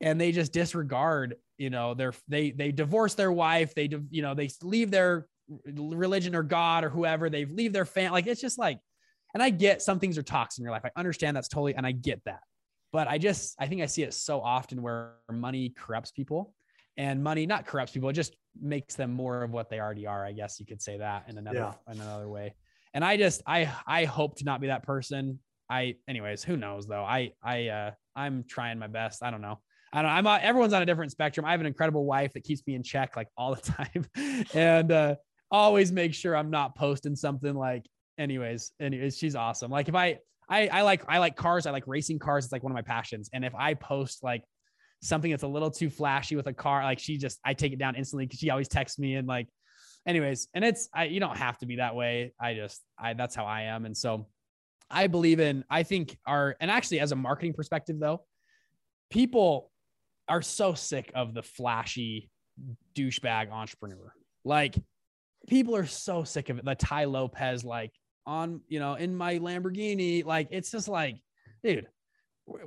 [0.00, 4.34] and they just disregard you know they're they they divorce their wife they you know
[4.34, 5.26] they leave their
[5.74, 8.78] religion or god or whoever they leave their family like it's just like
[9.32, 11.86] and i get some things are toxic in your life i understand that's totally and
[11.86, 12.40] i get that
[12.96, 16.54] but I just, I think I see it so often where money corrupts people
[16.96, 18.08] and money not corrupts people.
[18.08, 20.24] It just makes them more of what they already are.
[20.24, 21.92] I guess you could say that in another, yeah.
[21.92, 22.54] in another way.
[22.94, 25.40] And I just, I, I hope to not be that person.
[25.68, 27.04] I, anyways, who knows though?
[27.04, 29.22] I, I, uh, I'm trying my best.
[29.22, 29.58] I don't know.
[29.96, 30.16] I don't know.
[30.16, 31.46] I'm, uh, everyone's on a different spectrum.
[31.46, 33.62] I have an incredible wife that keeps me in check like all the
[34.12, 34.46] time.
[34.54, 35.14] and, uh,
[35.50, 37.86] always make sure I'm not posting something like,
[38.18, 39.70] anyways, anyways, she's awesome.
[39.70, 40.18] Like if I,
[40.48, 41.66] I, I like I like cars.
[41.66, 42.44] I like racing cars.
[42.44, 43.30] It's like one of my passions.
[43.32, 44.44] And if I post like
[45.02, 47.78] something that's a little too flashy with a car, like she just I take it
[47.78, 49.48] down instantly because she always texts me and like,
[50.06, 50.48] anyways.
[50.54, 52.32] And it's I you don't have to be that way.
[52.40, 53.86] I just I that's how I am.
[53.86, 54.28] And so
[54.90, 58.24] I believe in I think our and actually as a marketing perspective though,
[59.10, 59.70] people
[60.28, 62.30] are so sick of the flashy
[62.94, 64.12] douchebag entrepreneur.
[64.44, 64.76] Like
[65.48, 66.64] people are so sick of it.
[66.64, 67.92] The Tai Lopez like
[68.26, 70.24] on, you know, in my Lamborghini.
[70.24, 71.16] Like it's just like,
[71.62, 71.86] dude,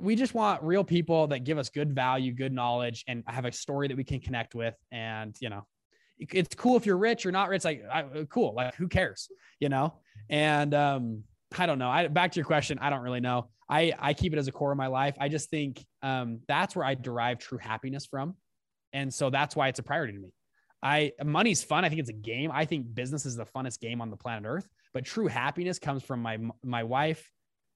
[0.00, 3.52] we just want real people that give us good value, good knowledge, and have a
[3.52, 4.74] story that we can connect with.
[4.92, 5.66] And, you know,
[6.18, 7.64] it's cool if you're rich or not rich.
[7.64, 8.54] Like, I, cool.
[8.54, 9.94] Like, who cares, you know?
[10.28, 11.24] And, um,
[11.58, 11.90] I don't know.
[11.90, 12.78] I back to your question.
[12.78, 13.48] I don't really know.
[13.70, 15.16] I I keep it as a core of my life.
[15.20, 18.34] I just think um, that's where I derive true happiness from,
[18.92, 20.34] and so that's why it's a priority to me.
[20.82, 21.84] I money's fun.
[21.84, 22.50] I think it's a game.
[22.52, 24.66] I think business is the funnest game on the planet Earth.
[24.92, 27.30] But true happiness comes from my my wife,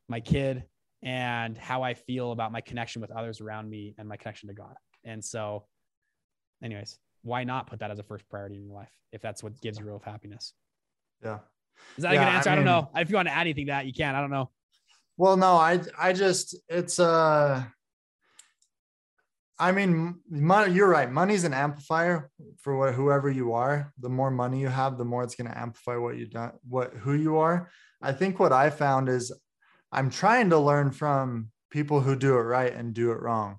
[0.09, 0.65] my kid,
[1.03, 4.55] and how I feel about my connection with others around me and my connection to
[4.55, 4.75] God.
[5.05, 5.67] And so,
[6.63, 9.61] anyways, why not put that as a first priority in your life if that's what
[9.61, 10.55] gives you real happiness?
[11.23, 11.39] Yeah.
[11.97, 12.51] Is that yeah, a good answer?
[12.51, 13.01] I, mean, I don't know.
[13.01, 14.15] If you want to add anything to that, you can.
[14.15, 14.51] I don't know.
[15.17, 17.65] Well, no, I I just it's uh
[19.57, 21.11] I mean, money, you're right.
[21.11, 22.29] Money's an amplifier
[22.61, 23.93] for what, whoever you are.
[24.01, 26.93] The more money you have, the more it's going to amplify what you done, what
[26.95, 27.71] who you are.
[28.03, 29.33] I think what I found is
[29.93, 33.59] I'm trying to learn from people who do it right and do it wrong,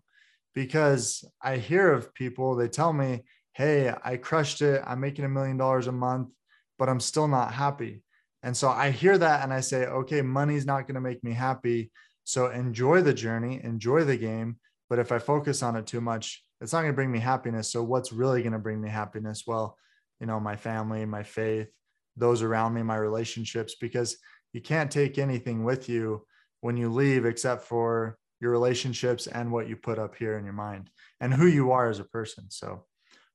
[0.53, 2.55] because I hear of people.
[2.55, 4.83] They tell me, "Hey, I crushed it.
[4.85, 6.29] I'm making a million dollars a month,
[6.77, 8.03] but I'm still not happy."
[8.45, 11.33] And so I hear that and I say, "Okay, money's not going to make me
[11.33, 11.91] happy.
[12.23, 16.45] So enjoy the journey, enjoy the game." But if I focus on it too much,
[16.61, 17.71] it's not going to bring me happiness.
[17.71, 19.43] So what's really going to bring me happiness?
[19.47, 19.75] Well,
[20.19, 21.69] you know, my family, my faith,
[22.15, 24.17] those around me, my relationships, because
[24.53, 26.25] you can't take anything with you
[26.61, 30.53] when you leave except for your relationships and what you put up here in your
[30.53, 32.45] mind and who you are as a person.
[32.49, 32.85] So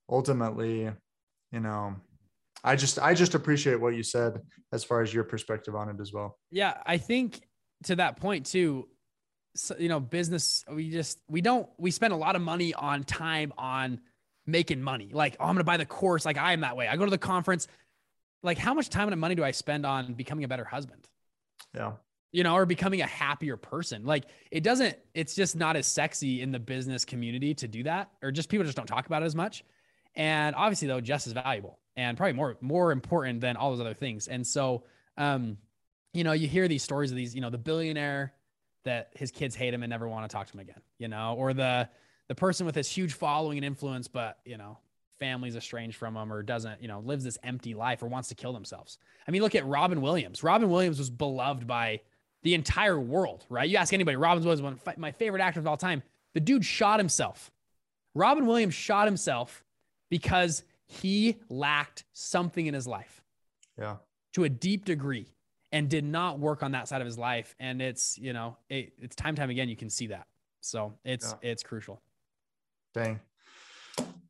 [0.09, 0.91] ultimately,
[1.53, 1.97] you know,
[2.63, 4.41] I just I just appreciate what you said
[4.73, 6.39] as far as your perspective on it as well.
[6.51, 7.41] Yeah, I think
[7.85, 8.89] to that point too,
[9.79, 13.53] you know, business, we just, we don't, we spend a lot of money on time
[13.59, 14.01] on
[14.47, 15.11] making money.
[15.13, 16.25] Like, oh, I'm going to buy the course.
[16.25, 16.87] Like, I am that way.
[16.87, 17.67] I go to the conference.
[18.43, 21.09] Like, how much time and money do I spend on becoming a better husband?
[21.75, 21.93] Yeah.
[22.33, 24.05] You know, or becoming a happier person.
[24.05, 28.11] Like, it doesn't, it's just not as sexy in the business community to do that,
[28.23, 29.65] or just people just don't talk about it as much.
[30.15, 33.95] And obviously, though, just as valuable and probably more, more important than all those other
[33.95, 34.27] things.
[34.27, 34.85] And so,
[35.19, 35.59] um,
[36.15, 38.33] you know, you hear these stories of these, you know, the billionaire
[38.85, 41.35] that his kids hate him and never want to talk to him again, you know,
[41.37, 41.89] or the
[42.29, 44.79] the person with this huge following and influence, but you know,
[45.19, 48.35] family's estranged from him or doesn't, you know, lives this empty life or wants to
[48.35, 48.97] kill themselves.
[49.29, 50.43] I mean, look at Robin Williams.
[50.43, 52.01] Robin Williams was beloved by
[52.43, 53.69] the entire world, right?
[53.69, 56.03] You ask anybody, Robin was one of my favorite actors of all time.
[56.33, 57.51] The dude shot himself.
[58.15, 59.63] Robin Williams shot himself
[60.09, 63.23] because he lacked something in his life.
[63.79, 63.97] Yeah.
[64.33, 65.29] To a deep degree
[65.71, 67.55] and did not work on that side of his life.
[67.61, 70.27] And it's, you know, it, it's time, time again, you can see that.
[70.61, 71.51] So it's, yeah.
[71.51, 72.03] it's crucial.
[72.93, 73.21] Dang.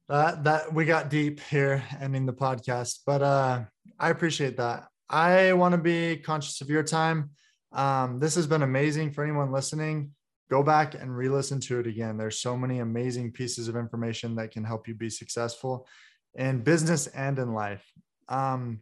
[0.08, 3.62] That, that we got deep here ending the podcast, but uh,
[3.98, 4.88] I appreciate that.
[5.08, 7.30] I want to be conscious of your time.
[7.72, 10.12] Um, this has been amazing for anyone listening.
[10.50, 12.18] go back and re-listen to it again.
[12.18, 15.86] There's so many amazing pieces of information that can help you be successful
[16.34, 17.84] in business and in life.
[18.28, 18.80] Um,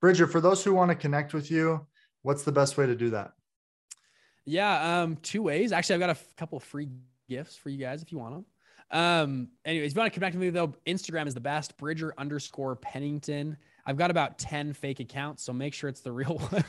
[0.00, 1.86] Bridger, for those who want to connect with you,
[2.22, 3.32] what's the best way to do that?
[4.46, 5.72] Yeah, um, two ways.
[5.72, 6.88] Actually, I've got a f- couple free
[7.28, 8.44] gifts for you guys if you want them.
[8.90, 11.76] Um, anyways, if you want to connect with me though, Instagram is the best.
[11.76, 13.56] Bridger underscore Pennington.
[13.86, 16.64] I've got about 10 fake accounts, so make sure it's the real one.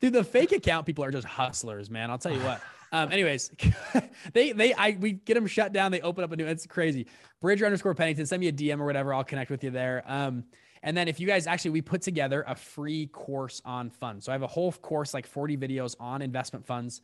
[0.00, 2.10] Dude, the fake account people are just hustlers, man.
[2.10, 2.60] I'll tell you what.
[2.90, 3.50] Um, anyways,
[4.32, 7.06] they they I we get them shut down, they open up a new it's crazy.
[7.38, 9.12] Bridger underscore Pennington, send me a DM or whatever.
[9.12, 10.02] I'll connect with you there.
[10.06, 10.44] Um,
[10.82, 14.24] and then if you guys actually, we put together a free course on funds.
[14.24, 17.02] So I have a whole course, like 40 videos on investment funds,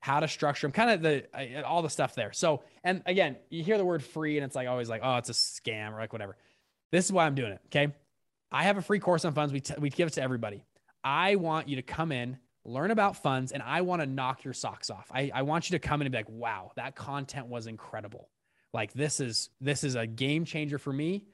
[0.00, 2.32] how to structure them, kind of the all the stuff there.
[2.32, 5.30] So, and again, you hear the word free and it's like always like, oh, it's
[5.30, 6.36] a scam or like whatever.
[6.92, 7.60] This is why I'm doing it.
[7.66, 7.92] Okay.
[8.54, 9.52] I have a free course on funds.
[9.52, 10.64] We, t- we give it to everybody.
[11.02, 14.54] I want you to come in, learn about funds, and I want to knock your
[14.54, 15.10] socks off.
[15.12, 18.28] I, I want you to come in and be like, wow, that content was incredible.
[18.72, 21.26] Like this is this is a game changer for me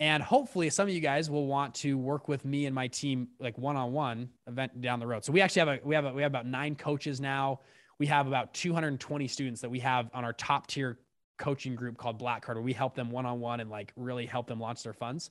[0.00, 3.28] and hopefully, some of you guys will want to work with me and my team,
[3.38, 5.26] like one-on-one event down the road.
[5.26, 7.60] So we actually have a we have a, we have about nine coaches now.
[7.98, 10.98] We have about 220 students that we have on our top tier
[11.40, 14.60] coaching group called Black Card, where we help them one-on-one and like really help them
[14.60, 15.30] launch their funds.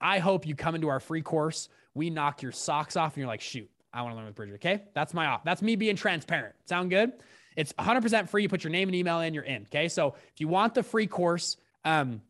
[0.00, 1.70] I hope you come into our free course.
[1.94, 4.56] We knock your socks off, and you're like, shoot, I want to learn with Bridger.
[4.56, 5.44] Okay, that's my off.
[5.44, 6.56] That's me being transparent.
[6.66, 7.12] Sound good?
[7.56, 8.42] It's 100% free.
[8.42, 9.62] You put your name and email in, you're in.
[9.62, 12.20] Okay, so if you want the free course, um,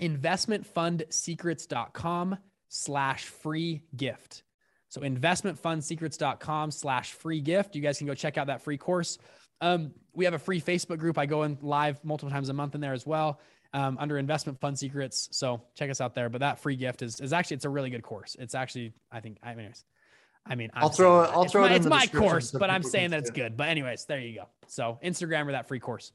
[0.00, 4.42] investmentfundsecrets.com slash free gift.
[4.88, 7.76] So investmentfundsecrets.com slash free gift.
[7.76, 9.18] You guys can go check out that free course.
[9.60, 11.18] Um, we have a free Facebook group.
[11.18, 13.40] I go in live multiple times a month in there as well
[13.72, 15.28] um, under investment fund secrets.
[15.32, 16.28] So check us out there.
[16.28, 18.36] But that free gift is, is actually, it's a really good course.
[18.38, 19.72] It's actually, I think, I mean,
[20.46, 21.30] I mean, i will throw it.
[21.32, 21.76] I'll it's throw my, it.
[21.76, 23.56] It's my course, but I'm saying that it's good.
[23.56, 24.48] But anyways, there you go.
[24.66, 26.12] So Instagram or that free course.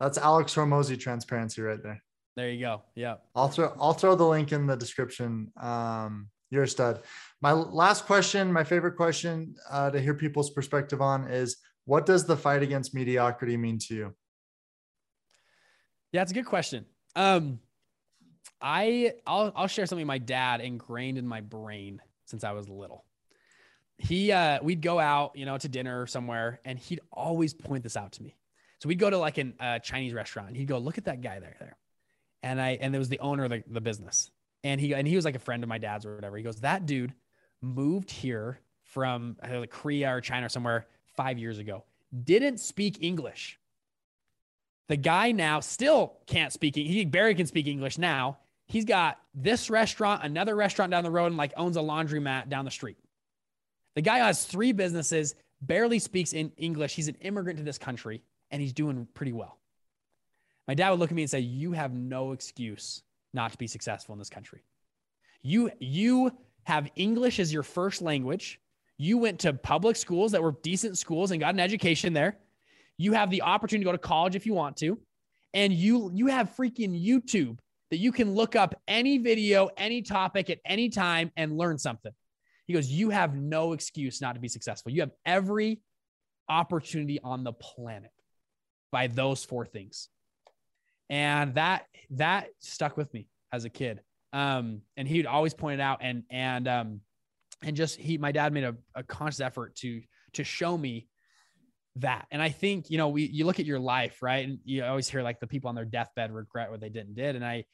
[0.00, 2.02] That's Alex Hormozi transparency right there.
[2.36, 2.82] There you go.
[2.96, 3.16] Yeah.
[3.34, 5.52] I'll throw I'll throw the link in the description.
[5.56, 7.02] Um, you're a stud.
[7.40, 12.24] My last question, my favorite question uh, to hear people's perspective on is what does
[12.24, 14.14] the fight against mediocrity mean to you?
[16.12, 16.86] Yeah, it's a good question.
[17.16, 17.60] Um,
[18.60, 23.04] I I'll I'll share something my dad ingrained in my brain since I was little.
[23.98, 27.96] He uh we'd go out, you know, to dinner somewhere, and he'd always point this
[27.96, 28.36] out to me.
[28.80, 30.48] So we'd go to like a uh, Chinese restaurant.
[30.48, 31.76] And he'd go, "Look at that guy there, there."
[32.44, 34.30] and I and it was the owner of the, the business.
[34.62, 36.36] And he and he was like a friend of my dad's or whatever.
[36.36, 37.14] He goes, that dude
[37.60, 41.84] moved here from like Korea or China or somewhere five years ago.
[42.24, 43.58] Didn't speak English.
[44.88, 46.76] The guy now still can't speak.
[46.76, 48.38] He barely can speak English now.
[48.66, 52.64] He's got this restaurant, another restaurant down the road, and like owns a laundromat down
[52.64, 52.98] the street.
[53.94, 56.94] The guy has three businesses, barely speaks in English.
[56.94, 59.58] He's an immigrant to this country, and he's doing pretty well
[60.66, 63.02] my dad would look at me and say, "You have no excuse
[63.32, 64.62] not to be successful in this country.
[65.42, 68.60] You you have English as your first language.
[68.96, 72.38] You went to public schools that were decent schools and got an education there.
[72.96, 74.98] You have the opportunity to go to college if you want to,
[75.52, 77.58] and you you have freaking YouTube
[77.90, 82.12] that you can look up any video, any topic at any time and learn something."
[82.66, 84.92] He goes, "You have no excuse not to be successful.
[84.92, 85.80] You have every
[86.48, 88.12] opportunity on the planet
[88.92, 90.08] by those four things."
[91.10, 94.00] and that that stuck with me as a kid.
[94.32, 97.00] Um, and he'd always point it out, and and um,
[97.62, 100.02] and just he, my dad made a, a conscious effort to
[100.34, 101.08] to show me
[101.96, 102.26] that.
[102.30, 105.08] And I think you know, we you look at your life, right, and you always
[105.08, 107.64] hear like the people on their deathbed regret what they didn't did, and I,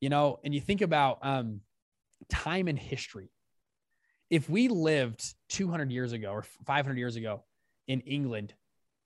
[0.00, 1.60] you know, and you think about um,
[2.28, 3.30] time and history.
[4.30, 7.44] If we lived 200 years ago or 500 years ago
[7.86, 8.52] in England,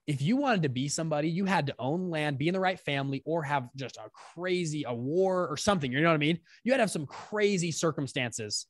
[0.07, 2.81] if you wanted to be somebody, you had to own land, be in the right
[2.81, 5.93] family, or have just a crazy a war or something.
[5.93, 6.41] You know what I mean?
[6.65, 8.67] You had to have some crazy circumstances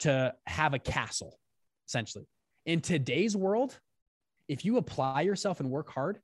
[0.00, 1.38] to have a castle,
[1.88, 2.26] essentially.
[2.66, 3.78] In today's world,
[4.48, 6.18] if you apply yourself and work hard,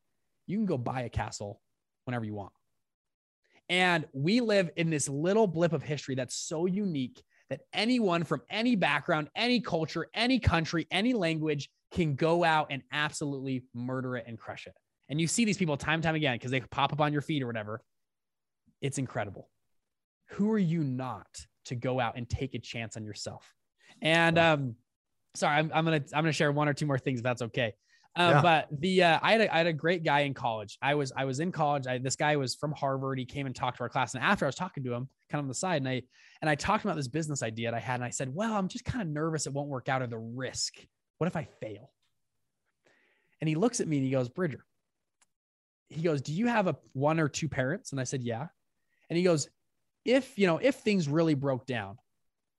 [0.46, 1.60] you can go buy a castle
[2.04, 2.52] whenever you want.
[3.68, 8.42] And we live in this little blip of history that's so unique that anyone from
[8.50, 14.24] any background, any culture, any country, any language can go out and absolutely murder it
[14.26, 14.74] and crush it.
[15.08, 17.22] And you see these people time and time again because they pop up on your
[17.22, 17.80] feed or whatever.
[18.80, 19.48] It's incredible.
[20.30, 21.28] Who are you not
[21.66, 23.52] to go out and take a chance on yourself?
[24.02, 24.74] And um,
[25.34, 27.74] sorry, I'm, I'm gonna I'm gonna share one or two more things if that's okay.
[28.16, 28.42] Um, yeah.
[28.42, 30.78] But the uh, I had a, I had a great guy in college.
[30.82, 31.86] I was I was in college.
[31.86, 33.18] I, this guy was from Harvard.
[33.18, 35.40] He came and talked to our class, and after I was talking to him, kind
[35.40, 36.02] of on the side, and I
[36.40, 38.68] and I talked about this business idea that I had, and I said, "Well, I'm
[38.68, 40.74] just kind of nervous it won't work out, or the risk
[41.20, 41.90] what if I fail?
[43.42, 44.64] And he looks at me and he goes, Bridger,
[45.90, 47.92] he goes, Do you have a one or two parents?
[47.92, 48.46] And I said, Yeah.
[49.10, 49.46] And he goes,
[50.06, 51.98] If, you know, if things really broke down,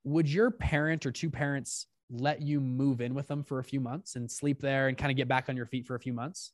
[0.03, 3.79] would your parent or two parents let you move in with them for a few
[3.79, 6.13] months and sleep there and kind of get back on your feet for a few
[6.13, 6.51] months?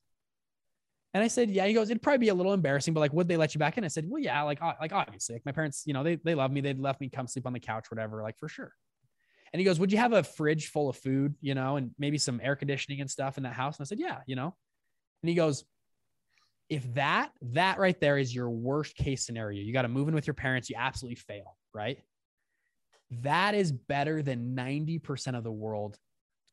[1.14, 1.66] And I said, yeah.
[1.66, 3.78] He goes, it'd probably be a little embarrassing, but like, would they let you back
[3.78, 3.84] in?
[3.84, 6.52] I said, well, yeah, like, like obviously, like my parents, you know, they they love
[6.52, 6.62] me.
[6.62, 8.72] They'd left me come sleep on the couch, whatever, like for sure.
[9.54, 12.18] And he goes, would you have a fridge full of food, you know, and maybe
[12.18, 13.78] some air conditioning and stuff in that house?
[13.78, 14.54] And I said, yeah, you know.
[15.24, 15.64] And he goes,
[16.70, 20.14] if that that right there is your worst case scenario, you got to move in
[20.14, 22.00] with your parents, you absolutely fail, right?
[23.12, 25.98] That is better than 90% of the world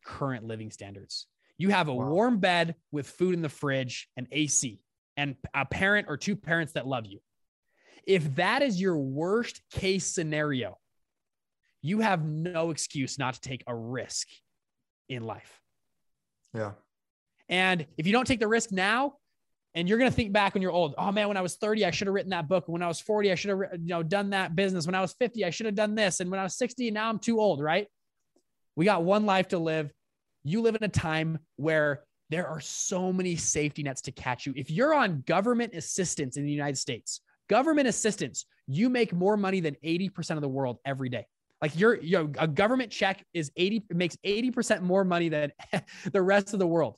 [0.05, 1.27] current living standards.
[1.59, 2.09] You have a wow.
[2.09, 4.81] warm bed with food in the fridge and AC
[5.17, 7.21] and a parent or two parents that love you.
[8.07, 10.79] If that is your worst case scenario,
[11.81, 14.29] you have no excuse not to take a risk
[15.09, 15.61] in life.
[16.53, 16.73] Yeah.
[17.49, 19.15] And if you don't take the risk now,
[19.75, 21.85] and you're going to think back when you're old, oh man, when I was 30,
[21.85, 22.65] I should have written that book.
[22.69, 24.87] When I was 40, I should have you know done that business.
[24.87, 26.21] When I was 50, I should have done this.
[26.21, 27.89] And when I was 60, now I'm too old, right?
[28.77, 29.93] We got one life to live.
[30.45, 34.53] You live in a time where there are so many safety nets to catch you.
[34.57, 39.61] If you're on government assistance in the United States, government assistance, you make more money
[39.61, 41.27] than 80% of the world every day.
[41.61, 45.53] Like your, your a government check is 80 makes 80% more money than
[46.13, 46.97] the rest of the world.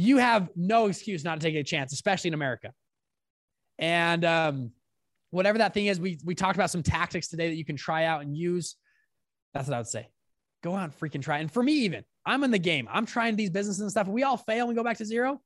[0.00, 2.72] You have no excuse not to take a chance, especially in America.
[3.80, 4.70] And um,
[5.30, 8.04] whatever that thing is, we we talked about some tactics today that you can try
[8.04, 8.76] out and use.
[9.54, 10.08] That's what I would say
[10.62, 11.38] go out and freaking try.
[11.38, 12.88] And for me, even I'm in the game.
[12.90, 14.06] I'm trying these businesses and stuff.
[14.06, 15.40] we all fail and go back to zero.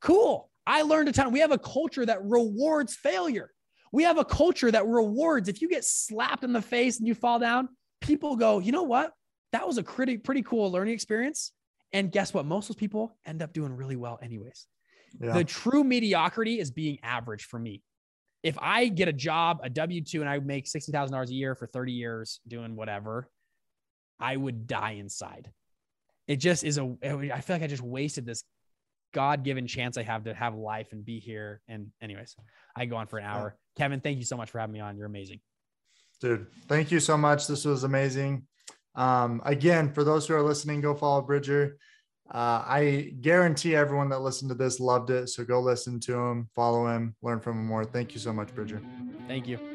[0.00, 0.50] Cool.
[0.66, 1.32] I learned a ton.
[1.32, 3.50] We have a culture that rewards failure.
[3.92, 7.14] We have a culture that rewards if you get slapped in the face and you
[7.14, 7.68] fall down,
[8.00, 9.12] people go, you know what?
[9.52, 11.52] That was a pretty, pretty cool learning experience.
[11.94, 12.44] And guess what?
[12.44, 14.66] Most of those people end up doing really well, anyways.
[15.20, 15.32] Yeah.
[15.32, 17.82] The true mediocrity is being average for me.
[18.42, 21.66] If I get a job, a W 2, and I make $60,000 a year for
[21.66, 23.30] 30 years doing whatever,
[24.18, 25.50] I would die inside.
[26.26, 28.42] It just is a, I feel like I just wasted this
[29.12, 31.62] God given chance I have to have life and be here.
[31.68, 32.34] And, anyways,
[32.76, 33.56] I go on for an hour.
[33.76, 34.96] Kevin, thank you so much for having me on.
[34.96, 35.40] You're amazing.
[36.20, 37.46] Dude, thank you so much.
[37.46, 38.46] This was amazing.
[38.94, 41.78] Um, again, for those who are listening, go follow Bridger.
[42.32, 45.28] Uh, I guarantee everyone that listened to this loved it.
[45.28, 47.84] So go listen to him, follow him, learn from him more.
[47.84, 48.80] Thank you so much, Bridger.
[49.28, 49.73] Thank you.